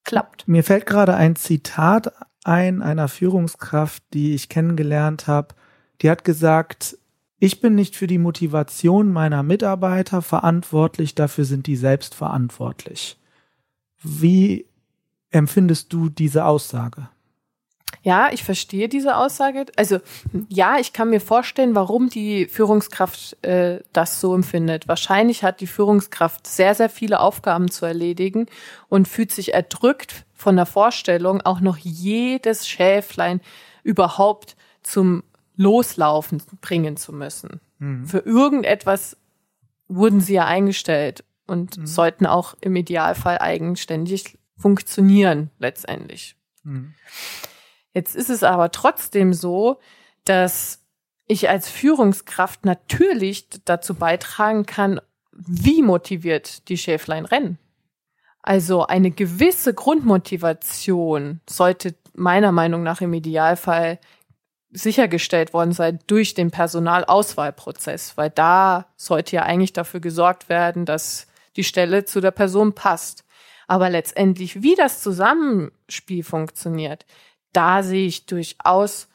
klappt. 0.06 0.48
Mir 0.48 0.64
fällt 0.64 0.86
gerade 0.86 1.14
ein 1.14 1.36
Zitat 1.36 2.12
ein 2.44 2.80
einer 2.80 3.08
Führungskraft, 3.08 4.02
die 4.14 4.34
ich 4.34 4.48
kennengelernt 4.48 5.26
habe. 5.26 5.54
Die 6.00 6.08
hat 6.08 6.24
gesagt, 6.24 6.96
ich 7.38 7.60
bin 7.60 7.74
nicht 7.74 7.96
für 7.96 8.06
die 8.06 8.18
Motivation 8.18 9.12
meiner 9.12 9.42
Mitarbeiter 9.42 10.22
verantwortlich, 10.22 11.14
dafür 11.14 11.44
sind 11.44 11.66
die 11.66 11.76
selbst 11.76 12.14
verantwortlich. 12.14 13.18
Wie 14.02 14.66
empfindest 15.30 15.92
du 15.92 16.08
diese 16.08 16.44
Aussage? 16.44 17.08
Ja, 18.02 18.30
ich 18.32 18.44
verstehe 18.44 18.88
diese 18.88 19.16
Aussage. 19.16 19.66
Also 19.76 19.98
ja, 20.48 20.78
ich 20.78 20.92
kann 20.92 21.10
mir 21.10 21.20
vorstellen, 21.20 21.74
warum 21.74 22.08
die 22.08 22.46
Führungskraft 22.46 23.44
äh, 23.44 23.80
das 23.92 24.20
so 24.20 24.34
empfindet. 24.34 24.86
Wahrscheinlich 24.86 25.42
hat 25.42 25.60
die 25.60 25.66
Führungskraft 25.66 26.46
sehr, 26.46 26.74
sehr 26.74 26.88
viele 26.88 27.20
Aufgaben 27.20 27.70
zu 27.70 27.84
erledigen 27.84 28.46
und 28.88 29.08
fühlt 29.08 29.32
sich 29.32 29.54
erdrückt 29.54 30.24
von 30.34 30.56
der 30.56 30.66
Vorstellung, 30.66 31.40
auch 31.42 31.60
noch 31.60 31.78
jedes 31.78 32.68
Schäflein 32.68 33.40
überhaupt 33.82 34.56
zum 34.82 35.24
Loslaufen 35.56 36.42
bringen 36.60 36.96
zu 36.96 37.12
müssen. 37.12 37.60
Mhm. 37.78 38.06
Für 38.06 38.18
irgendetwas 38.18 39.16
wurden 39.88 40.20
sie 40.20 40.34
ja 40.34 40.44
eingestellt 40.44 41.24
und 41.46 41.78
mhm. 41.78 41.86
sollten 41.86 42.26
auch 42.26 42.54
im 42.60 42.76
Idealfall 42.76 43.38
eigenständig 43.38 44.38
funktionieren 44.56 45.50
letztendlich. 45.58 46.36
Mhm. 46.62 46.94
Jetzt 47.96 48.14
ist 48.14 48.28
es 48.28 48.42
aber 48.42 48.72
trotzdem 48.72 49.32
so, 49.32 49.78
dass 50.26 50.82
ich 51.26 51.48
als 51.48 51.70
Führungskraft 51.70 52.66
natürlich 52.66 53.48
dazu 53.64 53.94
beitragen 53.94 54.66
kann, 54.66 55.00
wie 55.32 55.80
motiviert 55.80 56.68
die 56.68 56.76
Schäflein 56.76 57.24
rennen. 57.24 57.58
Also 58.42 58.86
eine 58.86 59.10
gewisse 59.10 59.72
Grundmotivation 59.72 61.40
sollte 61.48 61.94
meiner 62.12 62.52
Meinung 62.52 62.82
nach 62.82 63.00
im 63.00 63.14
Idealfall 63.14 63.98
sichergestellt 64.72 65.54
worden 65.54 65.72
sein 65.72 65.98
durch 66.06 66.34
den 66.34 66.50
Personalauswahlprozess, 66.50 68.18
weil 68.18 68.28
da 68.28 68.88
sollte 68.96 69.36
ja 69.36 69.44
eigentlich 69.44 69.72
dafür 69.72 70.00
gesorgt 70.00 70.50
werden, 70.50 70.84
dass 70.84 71.28
die 71.56 71.64
Stelle 71.64 72.04
zu 72.04 72.20
der 72.20 72.30
Person 72.30 72.74
passt. 72.74 73.24
Aber 73.66 73.88
letztendlich, 73.88 74.62
wie 74.62 74.74
das 74.74 75.02
Zusammenspiel 75.02 76.22
funktioniert, 76.22 77.06
da 77.56 77.82
sehe 77.82 78.06
ich 78.06 78.26
durchaus 78.26 79.08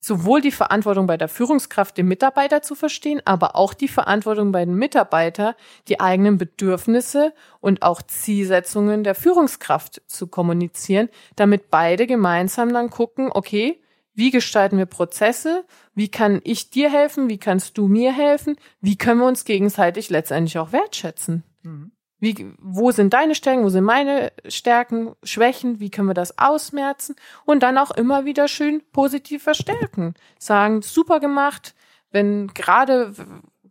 sowohl 0.00 0.40
die 0.40 0.52
Verantwortung 0.52 1.06
bei 1.06 1.16
der 1.16 1.28
Führungskraft, 1.28 1.96
den 1.96 2.06
Mitarbeiter 2.06 2.62
zu 2.62 2.74
verstehen, 2.74 3.20
aber 3.24 3.56
auch 3.56 3.74
die 3.74 3.88
Verantwortung 3.88 4.52
bei 4.52 4.64
den 4.64 4.74
Mitarbeitern, 4.74 5.54
die 5.88 6.00
eigenen 6.00 6.38
Bedürfnisse 6.38 7.34
und 7.60 7.82
auch 7.82 8.00
Zielsetzungen 8.02 9.04
der 9.04 9.14
Führungskraft 9.14 10.02
zu 10.06 10.28
kommunizieren, 10.28 11.08
damit 11.36 11.70
beide 11.70 12.06
gemeinsam 12.06 12.72
dann 12.72 12.90
gucken, 12.90 13.30
okay, 13.32 13.80
wie 14.14 14.30
gestalten 14.30 14.78
wir 14.78 14.86
Prozesse? 14.86 15.64
Wie 15.94 16.08
kann 16.08 16.40
ich 16.42 16.70
dir 16.70 16.90
helfen? 16.90 17.28
Wie 17.28 17.38
kannst 17.38 17.78
du 17.78 17.86
mir 17.86 18.12
helfen? 18.12 18.56
Wie 18.80 18.96
können 18.96 19.20
wir 19.20 19.28
uns 19.28 19.44
gegenseitig 19.44 20.10
letztendlich 20.10 20.58
auch 20.58 20.72
wertschätzen? 20.72 21.44
Mhm. 21.62 21.92
Wie, 22.20 22.52
wo 22.58 22.90
sind 22.90 23.12
deine 23.12 23.34
Stärken? 23.34 23.64
Wo 23.64 23.68
sind 23.68 23.84
meine 23.84 24.32
Stärken, 24.48 25.14
Schwächen? 25.22 25.78
Wie 25.78 25.90
können 25.90 26.08
wir 26.08 26.14
das 26.14 26.38
ausmerzen? 26.38 27.14
Und 27.44 27.62
dann 27.62 27.78
auch 27.78 27.92
immer 27.92 28.24
wieder 28.24 28.48
schön 28.48 28.82
positiv 28.92 29.42
verstärken. 29.44 30.14
Sagen, 30.38 30.82
super 30.82 31.20
gemacht. 31.20 31.74
Wenn 32.10 32.48
gerade, 32.48 33.14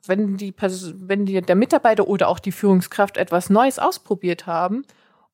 wenn 0.06 0.38
die, 0.38 0.54
wenn 0.58 1.26
die, 1.26 1.42
der 1.42 1.56
Mitarbeiter 1.56 2.08
oder 2.08 2.30
auch 2.30 2.40
die 2.40 2.54
Führungskraft 2.54 3.18
etwas 3.18 3.50
Neues 3.50 3.80
ausprobiert 3.80 4.48
haben, 4.48 4.84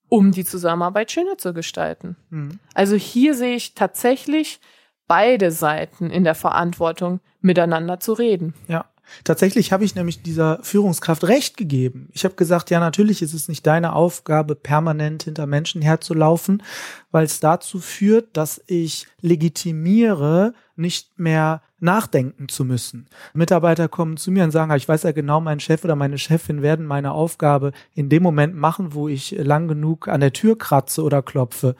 um 0.10 0.32
die 0.32 0.46
Zusammenarbeit 0.46 1.12
schöner 1.12 1.38
zu 1.38 1.54
gestalten. 1.54 2.16
Mhm. 2.30 2.60
Also 2.74 2.96
hier 2.96 3.36
sehe 3.36 3.56
ich 3.56 3.76
tatsächlich 3.76 4.60
beide 5.08 5.52
Seiten 5.52 6.10
in 6.10 6.24
der 6.24 6.36
Verantwortung, 6.36 7.20
miteinander 7.42 8.00
zu 8.00 8.14
reden. 8.14 8.54
Ja. 8.68 8.86
Tatsächlich 9.24 9.72
habe 9.72 9.86
ich 9.86 9.96
nämlich 9.96 10.22
dieser 10.24 10.60
Führungskraft 10.64 11.26
recht 11.26 11.58
gegeben. 11.58 12.10
Ich 12.14 12.26
habe 12.26 12.36
gesagt, 12.36 12.70
ja, 12.70 12.80
natürlich 12.80 13.22
ist 13.22 13.34
es 13.34 13.48
nicht 13.48 13.66
deine 13.66 13.94
Aufgabe, 13.94 14.56
permanent 14.56 15.24
hinter 15.24 15.46
Menschen 15.46 15.82
herzulaufen, 15.82 16.64
weil 17.12 17.26
es 17.26 17.40
dazu 17.40 17.80
führt, 17.80 18.36
dass 18.36 18.62
ich 18.68 19.08
legitimiere, 19.22 20.54
nicht 20.76 21.20
mehr 21.20 21.62
nachdenken 21.80 22.48
zu 22.48 22.64
müssen. 22.66 23.08
Mitarbeiter 23.34 23.90
kommen 23.90 24.18
zu 24.18 24.32
mir 24.32 24.46
und 24.46 24.52
sagen, 24.52 24.74
ich 24.74 24.88
weiß 24.88 25.04
ja 25.04 25.12
genau, 25.12 25.42
mein 25.42 25.60
Chef 25.60 25.84
oder 25.84 25.96
meine 25.96 26.18
Chefin 26.18 26.62
werden 26.62 26.86
meine 26.86 27.12
Aufgabe 27.12 27.74
in 27.94 28.10
dem 28.10 28.24
Moment 28.24 28.56
machen, 28.56 28.94
wo 28.94 29.08
ich 29.10 29.32
lang 29.32 29.68
genug 29.68 30.08
an 30.08 30.22
der 30.22 30.34
Tür 30.34 30.58
kratze 30.58 31.04
oder 31.04 31.22
klopfe. 31.22 31.76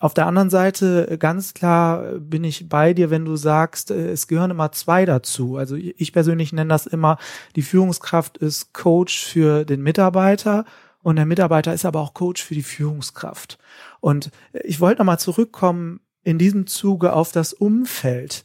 Auf 0.00 0.14
der 0.14 0.26
anderen 0.26 0.50
Seite 0.50 1.08
äh, 1.10 1.18
ganz 1.18 1.54
klar 1.54 2.12
äh, 2.12 2.18
bin 2.18 2.44
ich 2.44 2.68
bei 2.68 2.94
dir, 2.94 3.10
wenn 3.10 3.24
du 3.24 3.36
sagst, 3.36 3.90
äh, 3.90 4.10
es 4.10 4.28
gehören 4.28 4.50
immer 4.50 4.72
zwei 4.72 5.04
dazu. 5.04 5.56
Also 5.56 5.76
ich 5.76 6.12
persönlich 6.12 6.52
nenne 6.52 6.68
das 6.68 6.86
immer, 6.86 7.18
die 7.56 7.62
Führungskraft 7.62 8.38
ist 8.38 8.72
Coach 8.72 9.24
für 9.24 9.64
den 9.64 9.82
Mitarbeiter 9.82 10.64
und 11.02 11.16
der 11.16 11.26
Mitarbeiter 11.26 11.72
ist 11.72 11.84
aber 11.84 12.00
auch 12.00 12.14
Coach 12.14 12.42
für 12.42 12.54
die 12.54 12.62
Führungskraft. 12.62 13.58
Und 14.00 14.30
ich 14.52 14.80
wollte 14.80 15.00
nochmal 15.00 15.18
zurückkommen 15.18 16.00
in 16.22 16.38
diesem 16.38 16.66
Zuge 16.66 17.12
auf 17.12 17.32
das 17.32 17.52
Umfeld. 17.52 18.44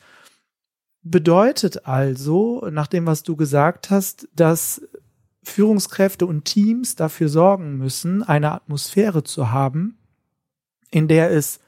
Bedeutet 1.01 1.85
also, 1.85 2.67
nach 2.71 2.87
dem, 2.87 3.05
was 3.05 3.23
du 3.23 3.35
gesagt 3.35 3.89
hast, 3.89 4.29
dass 4.35 4.81
Führungskräfte 5.43 6.25
und 6.25 6.45
Teams 6.45 6.95
dafür 6.95 7.27
sorgen 7.27 7.77
müssen, 7.77 8.23
eine 8.23 8.53
Atmosphäre 8.53 9.23
zu 9.23 9.51
haben, 9.51 9.97
in 10.93 11.07
der 11.07 11.31
es 11.31 11.59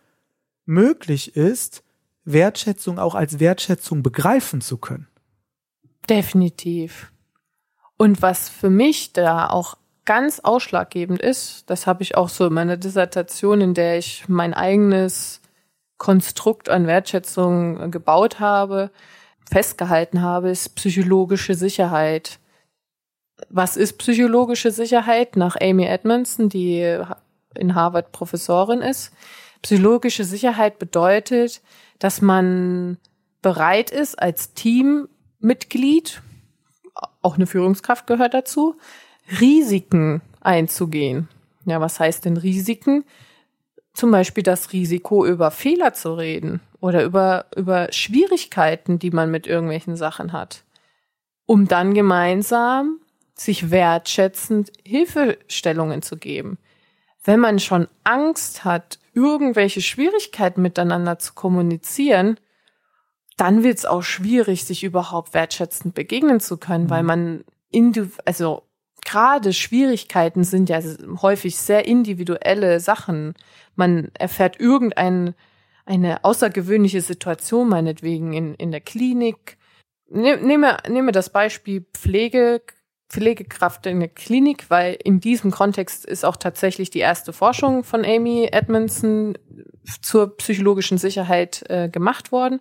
möglich 0.65 1.35
ist, 1.35 1.83
Wertschätzung 2.25 2.99
auch 2.99 3.15
als 3.15 3.39
Wertschätzung 3.39 4.03
begreifen 4.03 4.61
zu 4.61 4.77
können. 4.77 5.07
Definitiv. 6.09 7.11
Und 7.97 8.21
was 8.21 8.49
für 8.49 8.69
mich 8.69 9.13
da 9.13 9.49
auch 9.49 9.77
ganz 10.05 10.41
ausschlaggebend 10.41 11.21
ist, 11.21 11.69
das 11.69 11.87
habe 11.87 12.03
ich 12.03 12.15
auch 12.15 12.29
so 12.29 12.47
in 12.47 12.53
meiner 12.53 12.77
Dissertation, 12.77 13.61
in 13.61 13.73
der 13.73 13.97
ich 13.97 14.25
mein 14.27 14.53
eigenes 14.53 15.41
Konstrukt 15.97 16.69
an 16.69 16.85
Wertschätzung 16.85 17.89
gebaut 17.89 18.39
habe, 18.39 18.91
festgehalten 19.49 20.21
habe, 20.21 20.51
ist 20.51 20.75
psychologische 20.75 21.55
Sicherheit. 21.55 22.39
Was 23.49 23.75
ist 23.75 23.97
psychologische 23.97 24.69
Sicherheit? 24.69 25.35
Nach 25.35 25.55
Amy 25.59 25.85
Edmondson, 25.85 26.49
die 26.49 26.99
in 27.57 27.75
Harvard 27.75 28.11
Professorin 28.11 28.81
ist. 28.81 29.11
Psychologische 29.61 30.23
Sicherheit 30.23 30.79
bedeutet, 30.79 31.61
dass 31.99 32.21
man 32.21 32.97
bereit 33.41 33.91
ist, 33.91 34.19
als 34.21 34.53
Teammitglied, 34.53 36.21
auch 37.21 37.35
eine 37.35 37.47
Führungskraft 37.47 38.07
gehört 38.07 38.33
dazu, 38.33 38.75
Risiken 39.39 40.21
einzugehen. 40.41 41.27
Ja, 41.65 41.81
was 41.81 41.99
heißt 41.99 42.25
denn 42.25 42.37
Risiken? 42.37 43.05
Zum 43.93 44.11
Beispiel 44.11 44.43
das 44.43 44.73
Risiko, 44.73 45.25
über 45.25 45.51
Fehler 45.51 45.93
zu 45.93 46.13
reden 46.13 46.59
oder 46.79 47.03
über, 47.03 47.45
über 47.55 47.91
Schwierigkeiten, 47.91 48.99
die 48.99 49.11
man 49.11 49.31
mit 49.31 49.47
irgendwelchen 49.47 49.95
Sachen 49.95 50.33
hat, 50.33 50.63
um 51.45 51.67
dann 51.67 51.93
gemeinsam 51.93 52.99
sich 53.33 53.71
wertschätzend 53.71 54.71
Hilfestellungen 54.83 56.01
zu 56.01 56.17
geben 56.17 56.57
wenn 57.25 57.39
man 57.39 57.59
schon 57.59 57.87
Angst 58.03 58.63
hat, 58.63 58.99
irgendwelche 59.13 59.81
Schwierigkeiten 59.81 60.61
miteinander 60.61 61.19
zu 61.19 61.33
kommunizieren, 61.33 62.39
dann 63.37 63.63
wird 63.63 63.79
es 63.79 63.85
auch 63.85 64.03
schwierig, 64.03 64.63
sich 64.63 64.83
überhaupt 64.83 65.33
wertschätzend 65.33 65.93
begegnen 65.93 66.39
zu 66.39 66.57
können, 66.57 66.85
mhm. 66.85 66.89
weil 66.89 67.03
man 67.03 67.43
also 68.23 68.63
gerade 69.03 69.51
Schwierigkeiten 69.51 70.45
sind 70.45 70.69
ja 70.69 70.79
häufig 71.21 71.57
sehr 71.57 71.85
individuelle 71.85 72.79
Sachen. 72.79 73.33
Man 73.75 74.11
erfährt 74.13 74.59
irgendeine 74.59 75.35
eine 75.85 76.23
außergewöhnliche 76.23 77.01
Situation, 77.01 77.69
meinetwegen 77.69 78.33
in, 78.33 78.55
in 78.55 78.71
der 78.71 78.81
Klinik. 78.81 79.57
Ne, 80.09 80.37
nehme, 80.37 80.77
nehme 80.89 81.11
das 81.11 81.29
Beispiel 81.29 81.85
Pflege, 81.93 82.61
Pflegekraft 83.09 83.85
in 83.85 83.99
der 83.99 84.09
Klinik, 84.09 84.69
weil 84.69 84.97
in 85.03 85.19
diesem 85.19 85.51
Kontext 85.51 86.05
ist 86.05 86.25
auch 86.25 86.35
tatsächlich 86.35 86.89
die 86.89 86.99
erste 86.99 87.33
Forschung 87.33 87.83
von 87.83 88.03
Amy 88.03 88.49
Edmondson 88.51 89.37
zur 90.01 90.35
psychologischen 90.37 90.97
Sicherheit 90.97 91.63
äh, 91.69 91.89
gemacht 91.89 92.31
worden. 92.31 92.59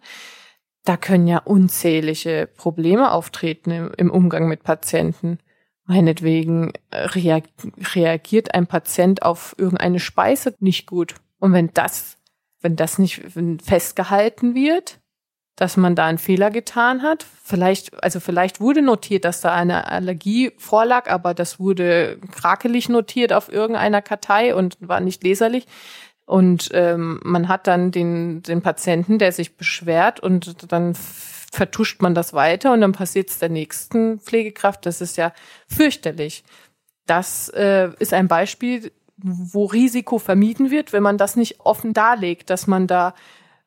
Da 0.85 0.99
können 0.99 1.27
ja 1.27 1.39
unzählige 1.39 2.49
Probleme 2.57 3.11
auftreten 3.11 3.71
im, 3.71 3.93
im 3.97 4.11
Umgang 4.11 4.49
mit 4.49 4.63
Patienten. 4.63 5.39
Meinetwegen 5.87 6.73
äh, 6.91 7.09
reagiert 7.09 8.55
ein 8.55 8.67
Patient 8.67 9.23
auf 9.23 9.55
irgendeine 9.59 10.01
Speise 10.01 10.55
nicht 10.61 10.87
gut. 10.87 11.15
Und 11.39 11.53
wenn 11.53 11.71
das, 11.73 12.19
wenn 12.61 12.77
das 12.77 12.99
nicht 12.99 13.23
festgehalten 13.63 14.55
wird, 14.55 15.01
dass 15.57 15.77
man 15.77 15.95
da 15.95 16.07
einen 16.07 16.19
Fehler 16.19 16.51
getan 16.51 17.03
hat. 17.03 17.27
Vielleicht, 17.43 18.03
also 18.03 18.21
vielleicht 18.21 18.61
wurde 18.61 18.83
notiert, 18.83 19.25
dass 19.25 19.41
da 19.41 19.55
eine 19.55 19.89
Allergie 19.89 20.53
vorlag, 20.59 21.11
aber 21.11 21.35
das 21.35 21.61
wurde 21.61 22.19
krakelig 22.33 22.89
notiert 22.89 23.33
auf 23.33 23.53
irgendeiner 23.53 24.03
Kartei 24.03 24.55
und 24.55 24.77
war 24.81 25.01
nicht 25.01 25.23
leserlich. 25.23 25.67
Und 26.27 26.71
ähm, 26.73 27.21
man 27.23 27.49
hat 27.49 27.67
dann 27.67 27.91
den, 27.91 28.43
den 28.43 28.63
Patienten, 28.63 29.19
der 29.19 29.31
sich 29.31 29.57
beschwert 29.57 30.21
und 30.21 30.73
dann 30.73 30.95
vertuscht 31.53 32.03
man 32.03 32.15
das 32.15 32.33
weiter 32.33 32.73
und 32.73 32.81
dann 32.81 32.93
passiert 32.93 33.31
es 33.31 33.39
der 33.39 33.51
nächsten 33.51 34.19
Pflegekraft. 34.21 34.87
Das 34.87 35.01
ist 35.01 35.17
ja 35.17 35.33
fürchterlich. 35.69 36.45
Das 37.07 37.49
äh, 37.51 37.91
ist 37.99 38.15
ein 38.15 38.27
Beispiel, 38.27 38.91
wo 39.17 39.67
Risiko 39.67 40.19
vermieden 40.19 40.71
wird, 40.71 40.93
wenn 40.93 41.03
man 41.03 41.19
das 41.19 41.37
nicht 41.37 41.61
offen 41.61 41.93
darlegt, 41.93 42.51
dass 42.51 42.67
man 42.67 42.87
da 42.87 43.15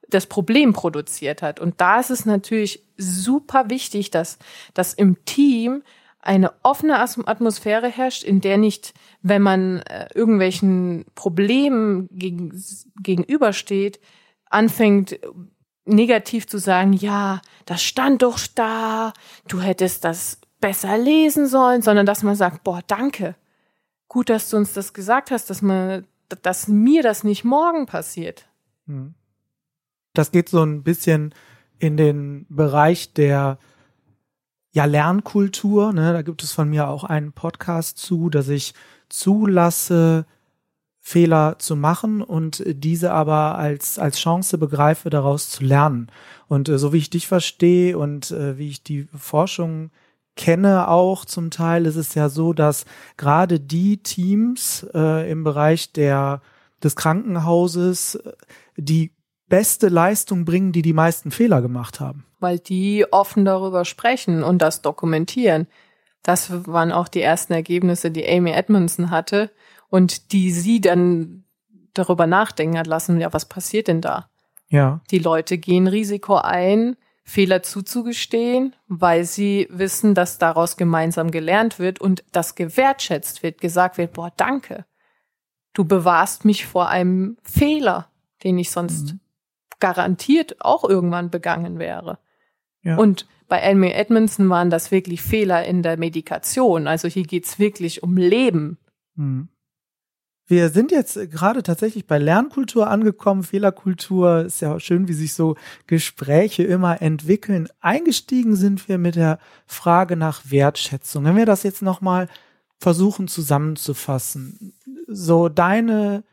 das 0.10 0.28
Problem 0.28 0.74
produziert 0.74 1.42
hat. 1.42 1.60
Und 1.60 1.80
da 1.82 2.00
ist 2.00 2.10
es 2.10 2.26
natürlich 2.26 2.84
super 2.98 3.70
wichtig, 3.70 4.12
dass, 4.12 4.38
dass 4.74 4.94
im 4.94 5.24
Team 5.26 5.84
eine 6.20 6.52
offene 6.64 7.00
Atmosphäre 7.00 7.88
herrscht, 7.88 8.24
in 8.24 8.42
der 8.42 8.58
nicht, 8.58 8.94
wenn 9.22 9.42
man 9.42 9.80
äh, 9.82 10.08
irgendwelchen 10.14 11.06
Problemen 11.16 12.10
gegen, 12.12 12.52
gegenübersteht, 13.02 14.00
anfängt 14.50 15.20
negativ 15.86 16.48
zu 16.48 16.58
sagen, 16.58 16.94
ja, 16.94 17.42
das 17.66 17.82
stand 17.82 18.22
doch 18.24 18.40
da, 18.56 19.14
du 19.48 19.62
hättest 19.62 20.04
das 20.04 20.40
besser 20.60 20.98
lesen 20.98 21.48
sollen, 21.48 21.82
sondern 21.82 22.06
dass 22.06 22.24
man 22.24 22.36
sagt, 22.36 22.64
boah, 22.64 22.82
danke. 22.88 23.36
Gut, 24.10 24.30
dass 24.30 24.50
du 24.50 24.58
uns 24.58 24.74
das 24.74 24.94
gesagt 24.94 25.32
hast, 25.32 25.50
dass 25.50 25.62
man, 25.62 26.06
dass 26.42 26.68
mir 26.68 27.04
das 27.04 27.24
nicht 27.24 27.44
morgen 27.44 27.86
passiert. 27.86 28.48
Hm. 28.88 29.14
Das 30.18 30.32
geht 30.32 30.50
so 30.50 30.64
ein 30.64 30.84
bisschen 30.84 31.34
in 31.80 31.98
den 31.98 32.46
Bereich 32.50 33.14
der 33.14 33.60
ja, 34.72 34.86
Lernkultur. 34.86 35.94
Ne? 35.94 36.14
Da 36.14 36.22
gibt 36.22 36.44
es 36.44 36.52
von 36.52 36.70
mir 36.70 36.88
auch 36.88 37.04
einen 37.04 37.34
Podcast 37.34 37.98
zu, 37.98 38.30
dass 38.30 38.48
ich 38.50 38.74
zulasse, 39.10 40.26
Fehler 41.00 41.58
zu 41.58 41.78
machen 41.78 42.22
und 42.22 42.62
diese 42.68 43.14
aber 43.14 43.58
als, 43.58 43.98
als 43.98 44.20
Chance 44.20 44.58
begreife, 44.58 45.10
daraus 45.10 45.50
zu 45.50 45.64
lernen. 45.64 46.12
Und 46.50 46.68
äh, 46.68 46.78
so 46.78 46.92
wie 46.92 46.98
ich 46.98 47.10
dich 47.10 47.28
verstehe 47.28 47.98
und 47.98 48.32
äh, 48.32 48.58
wie 48.58 48.68
ich 48.68 48.84
die 48.84 49.08
Forschung 49.18 49.90
kenne 50.36 50.90
auch 50.90 51.24
zum 51.24 51.50
Teil, 51.50 51.86
ist 51.86 51.96
es 51.96 52.14
ja 52.14 52.28
so, 52.28 52.52
dass 52.52 52.86
gerade 53.16 53.60
die 53.60 54.04
Teams 54.04 54.86
äh, 54.94 55.32
im 55.32 55.46
Bereich 55.46 55.94
der, 55.94 56.42
des 56.84 56.98
Krankenhauses, 56.98 58.16
äh, 58.16 58.34
die 58.76 59.17
beste 59.48 59.88
Leistung 59.88 60.46
bringen, 60.46 60.72
die 60.72 60.82
die 60.82 60.94
meisten 60.94 61.32
Fehler 61.32 61.62
gemacht 61.62 62.00
haben. 62.00 62.26
Weil 62.40 62.60
die 62.60 63.06
offen 63.12 63.46
darüber 63.46 63.86
sprechen 63.86 64.44
und 64.44 64.62
das 64.62 64.82
dokumentieren. 64.82 65.68
Das 66.24 66.68
waren 66.68 66.92
auch 66.92 67.08
die 67.08 67.22
ersten 67.22 67.54
Ergebnisse, 67.54 68.12
die 68.12 68.28
Amy 68.28 68.52
Edmondson 68.52 69.10
hatte 69.10 69.50
und 69.90 70.32
die 70.34 70.52
sie 70.52 70.82
dann 70.82 71.46
darüber 71.94 72.28
nachdenken 72.28 72.78
hat 72.78 72.88
lassen, 72.88 73.20
ja, 73.20 73.34
was 73.34 73.46
passiert 73.46 73.88
denn 73.88 74.02
da? 74.02 74.30
Ja. 74.68 75.02
Die 75.10 75.20
Leute 75.20 75.58
gehen 75.58 75.88
Risiko 75.88 76.36
ein, 76.36 76.98
Fehler 77.24 77.64
zuzugestehen, 77.64 78.76
weil 78.88 79.26
sie 79.26 79.68
wissen, 79.70 80.14
dass 80.14 80.38
daraus 80.38 80.78
gemeinsam 80.78 81.32
gelernt 81.32 81.80
wird 81.80 82.00
und 82.00 82.24
das 82.32 82.56
gewertschätzt 82.56 83.44
wird, 83.44 83.60
gesagt 83.60 83.98
wird, 83.98 84.14
boah, 84.14 84.32
danke. 84.36 84.86
Du 85.74 85.86
bewahrst 85.86 86.46
mich 86.46 86.66
vor 86.66 86.90
einem 86.90 87.38
Fehler, 87.44 88.10
den 88.44 88.58
ich 88.58 88.72
sonst 88.72 89.14
mhm 89.14 89.20
garantiert 89.80 90.58
auch 90.60 90.84
irgendwann 90.84 91.30
begangen 91.30 91.80
wäre. 91.80 92.20
Ja. 92.84 92.98
Und 92.98 93.28
bei 93.48 93.60
Elmer 93.60 93.94
Edmondson 93.96 94.50
waren 94.50 94.70
das 94.70 94.92
wirklich 94.92 95.22
Fehler 95.22 95.66
in 95.66 95.84
der 95.84 95.98
Medikation. 95.98 96.88
Also 96.88 97.08
hier 97.08 97.24
geht's 97.24 97.60
wirklich 97.60 98.04
um 98.04 98.18
Leben. 98.18 98.78
Mhm. 99.16 99.50
Wir 100.50 100.70
sind 100.70 100.92
jetzt 100.92 101.16
gerade 101.30 101.62
tatsächlich 101.62 102.08
bei 102.08 102.18
Lernkultur 102.18 102.90
angekommen. 102.90 103.44
Fehlerkultur 103.44 104.46
ist 104.46 104.62
ja 104.62 104.80
schön, 104.80 105.10
wie 105.10 105.14
sich 105.14 105.34
so 105.34 105.58
Gespräche 105.88 106.64
immer 106.64 107.02
entwickeln. 107.02 107.68
Eingestiegen 107.82 108.56
sind 108.56 108.88
wir 108.88 108.98
mit 108.98 109.18
der 109.18 109.40
Frage 109.66 110.16
nach 110.16 110.44
Wertschätzung. 110.50 111.26
Wenn 111.26 111.36
wir 111.36 111.46
das 111.46 111.64
jetzt 111.64 111.82
nochmal 111.82 112.30
versuchen 112.80 113.28
zusammenzufassen. 113.28 114.74
So 115.08 115.50
deine 115.50 116.24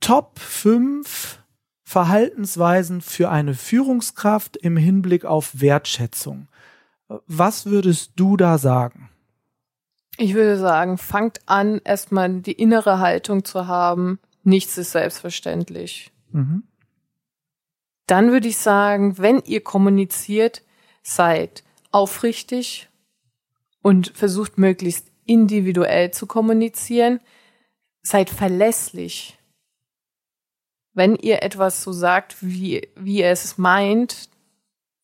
Top 0.00 0.38
5 0.38 1.41
Verhaltensweisen 1.92 3.02
für 3.02 3.28
eine 3.28 3.52
Führungskraft 3.52 4.56
im 4.56 4.78
Hinblick 4.78 5.26
auf 5.26 5.60
Wertschätzung. 5.60 6.48
Was 7.26 7.66
würdest 7.66 8.12
du 8.16 8.38
da 8.38 8.56
sagen? 8.56 9.10
Ich 10.16 10.32
würde 10.32 10.56
sagen, 10.56 10.96
fangt 10.96 11.40
an, 11.44 11.82
erstmal 11.84 12.40
die 12.40 12.52
innere 12.52 12.98
Haltung 12.98 13.44
zu 13.44 13.66
haben, 13.66 14.20
nichts 14.42 14.78
ist 14.78 14.92
selbstverständlich. 14.92 16.10
Mhm. 16.30 16.62
Dann 18.06 18.32
würde 18.32 18.48
ich 18.48 18.56
sagen, 18.56 19.18
wenn 19.18 19.42
ihr 19.44 19.62
kommuniziert, 19.62 20.62
seid 21.02 21.62
aufrichtig 21.90 22.88
und 23.82 24.12
versucht 24.14 24.56
möglichst 24.56 25.08
individuell 25.26 26.10
zu 26.10 26.26
kommunizieren, 26.26 27.20
seid 28.02 28.30
verlässlich 28.30 29.38
wenn 30.94 31.16
ihr 31.16 31.42
etwas 31.42 31.82
so 31.82 31.92
sagt, 31.92 32.36
wie, 32.40 32.88
wie 32.96 33.20
ihr 33.20 33.30
es 33.30 33.58
meint, 33.58 34.28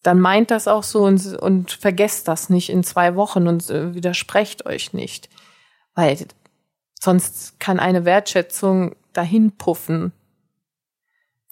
dann 0.02 0.20
meint 0.20 0.50
das 0.50 0.68
auch 0.68 0.82
so 0.82 1.04
und, 1.04 1.34
und 1.36 1.72
vergesst 1.72 2.28
das 2.28 2.50
nicht 2.50 2.70
in 2.70 2.84
zwei 2.84 3.16
Wochen 3.16 3.48
und 3.48 3.68
äh, 3.70 3.94
widersprecht 3.94 4.66
euch 4.66 4.92
nicht. 4.92 5.28
Weil 5.94 6.18
sonst 7.00 7.58
kann 7.58 7.80
eine 7.80 8.04
Wertschätzung 8.04 8.94
dahin 9.12 9.52
puffen. 9.52 10.12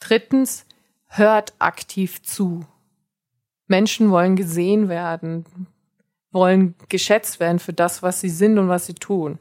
Drittens, 0.00 0.66
hört 1.08 1.54
aktiv 1.58 2.22
zu. 2.22 2.66
Menschen 3.66 4.10
wollen 4.10 4.36
gesehen 4.36 4.88
werden, 4.88 5.44
wollen 6.30 6.74
geschätzt 6.88 7.40
werden 7.40 7.58
für 7.58 7.72
das, 7.72 8.02
was 8.02 8.20
sie 8.20 8.28
sind 8.28 8.58
und 8.58 8.68
was 8.68 8.86
sie 8.86 8.94
tun. 8.94 9.38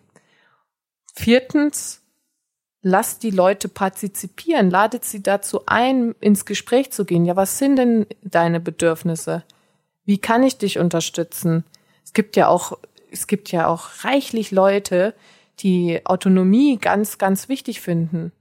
Viertens, 1.14 2.02
lasst 2.88 3.24
die 3.24 3.32
Leute 3.32 3.68
partizipieren, 3.68 4.70
ladet 4.70 5.06
sie 5.06 5.24
dazu 5.24 5.62
ein, 5.66 6.14
ins 6.20 6.46
Gespräch 6.46 6.92
zu 6.92 7.04
gehen. 7.04 7.26
Ja, 7.26 7.36
was 7.36 7.58
sind 7.58 7.78
denn 7.78 8.06
deine 8.22 8.60
Bedürfnisse? 8.60 9.44
Wie 10.06 10.20
kann 10.20 10.44
ich 10.44 10.60
dich 10.60 10.78
unterstützen? 10.78 11.64
Es 12.04 12.14
gibt 12.14 12.36
ja 12.36 12.48
auch, 12.48 12.78
es 13.10 13.26
gibt 13.26 13.52
ja 13.52 13.66
auch 13.66 14.04
reichlich 14.04 14.52
Leute, 14.52 15.16
die 15.62 16.06
Autonomie 16.06 16.78
ganz, 16.78 17.18
ganz 17.18 17.50
wichtig 17.50 17.82
finden. 17.82 18.32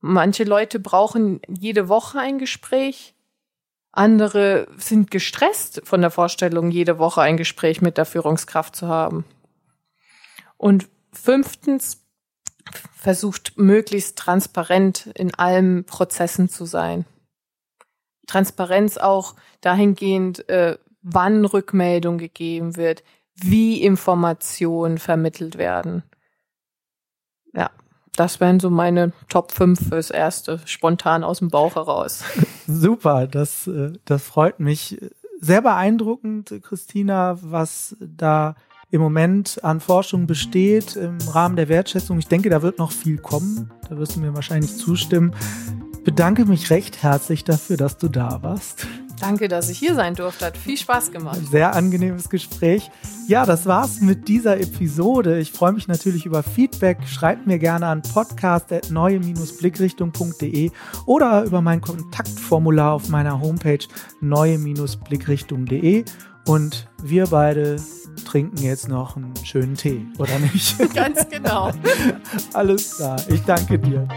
Manche 0.00 0.44
Leute 0.44 0.80
brauchen 0.80 1.42
jede 1.46 1.90
Woche 1.90 2.18
ein 2.18 2.38
Gespräch. 2.38 3.12
Andere 3.92 4.66
sind 4.78 5.10
gestresst 5.10 5.82
von 5.84 6.00
der 6.00 6.10
Vorstellung, 6.10 6.70
jede 6.70 6.98
Woche 6.98 7.20
ein 7.20 7.36
Gespräch 7.36 7.82
mit 7.82 7.98
der 7.98 8.06
Führungskraft 8.06 8.76
zu 8.76 8.88
haben. 8.88 9.26
Und 10.56 10.88
fünftens, 11.12 12.03
versucht 12.94 13.58
möglichst 13.58 14.16
transparent 14.18 15.06
in 15.14 15.34
allen 15.34 15.84
Prozessen 15.84 16.48
zu 16.48 16.64
sein. 16.64 17.04
Transparenz 18.26 18.96
auch 18.96 19.34
dahingehend, 19.60 20.48
äh, 20.48 20.78
wann 21.02 21.44
Rückmeldung 21.44 22.18
gegeben 22.18 22.76
wird, 22.76 23.04
wie 23.34 23.82
Informationen 23.82 24.98
vermittelt 24.98 25.58
werden. 25.58 26.02
Ja, 27.52 27.70
das 28.16 28.40
wären 28.40 28.60
so 28.60 28.70
meine 28.70 29.12
Top 29.28 29.52
5 29.52 29.88
fürs 29.88 30.10
Erste, 30.10 30.60
spontan 30.64 31.24
aus 31.24 31.40
dem 31.40 31.48
Bauch 31.48 31.74
heraus. 31.74 32.24
Super, 32.66 33.26
das, 33.26 33.66
äh, 33.66 33.92
das 34.04 34.22
freut 34.22 34.60
mich. 34.60 34.98
Sehr 35.40 35.60
beeindruckend, 35.60 36.54
Christina, 36.62 37.38
was 37.42 37.96
da 38.00 38.56
im 38.94 39.00
Moment 39.00 39.58
an 39.64 39.80
Forschung 39.80 40.28
besteht 40.28 40.94
im 40.94 41.18
Rahmen 41.28 41.56
der 41.56 41.68
Wertschätzung. 41.68 42.20
Ich 42.20 42.28
denke, 42.28 42.48
da 42.48 42.62
wird 42.62 42.78
noch 42.78 42.92
viel 42.92 43.18
kommen. 43.18 43.72
Da 43.90 43.98
wirst 43.98 44.14
du 44.14 44.20
mir 44.20 44.36
wahrscheinlich 44.36 44.76
zustimmen. 44.76 45.34
Ich 45.94 46.04
bedanke 46.04 46.44
mich 46.44 46.70
recht 46.70 47.02
herzlich 47.02 47.42
dafür, 47.42 47.76
dass 47.76 47.98
du 47.98 48.06
da 48.06 48.38
warst. 48.42 48.86
Danke, 49.18 49.48
dass 49.48 49.68
ich 49.68 49.78
hier 49.78 49.96
sein 49.96 50.14
durfte. 50.14 50.46
Hat 50.46 50.56
viel 50.56 50.76
Spaß 50.76 51.10
gemacht. 51.10 51.40
Sehr 51.50 51.74
angenehmes 51.74 52.30
Gespräch. 52.30 52.88
Ja, 53.26 53.44
das 53.46 53.66
war's 53.66 54.00
mit 54.00 54.28
dieser 54.28 54.60
Episode. 54.60 55.40
Ich 55.40 55.50
freue 55.50 55.72
mich 55.72 55.88
natürlich 55.88 56.24
über 56.24 56.44
Feedback. 56.44 56.98
Schreibt 57.04 57.48
mir 57.48 57.58
gerne 57.58 57.86
an 57.86 58.02
podcast.neue-blickrichtung.de 58.02 60.70
oder 61.06 61.42
über 61.42 61.62
mein 61.62 61.80
Kontaktformular 61.80 62.92
auf 62.92 63.08
meiner 63.08 63.40
Homepage 63.40 63.80
neue-blickrichtung.de. 64.20 66.04
Und 66.46 66.86
wir 67.02 67.26
beide 67.26 67.76
trinken 68.24 68.62
jetzt 68.62 68.88
noch 68.88 69.16
einen 69.16 69.34
schönen 69.44 69.74
Tee, 69.74 70.06
oder 70.18 70.38
nicht? 70.38 70.78
Ganz 70.94 71.28
genau. 71.28 71.72
Alles 72.52 72.96
klar. 72.96 73.20
Ich 73.28 73.42
danke 73.42 73.78
dir. 73.78 74.08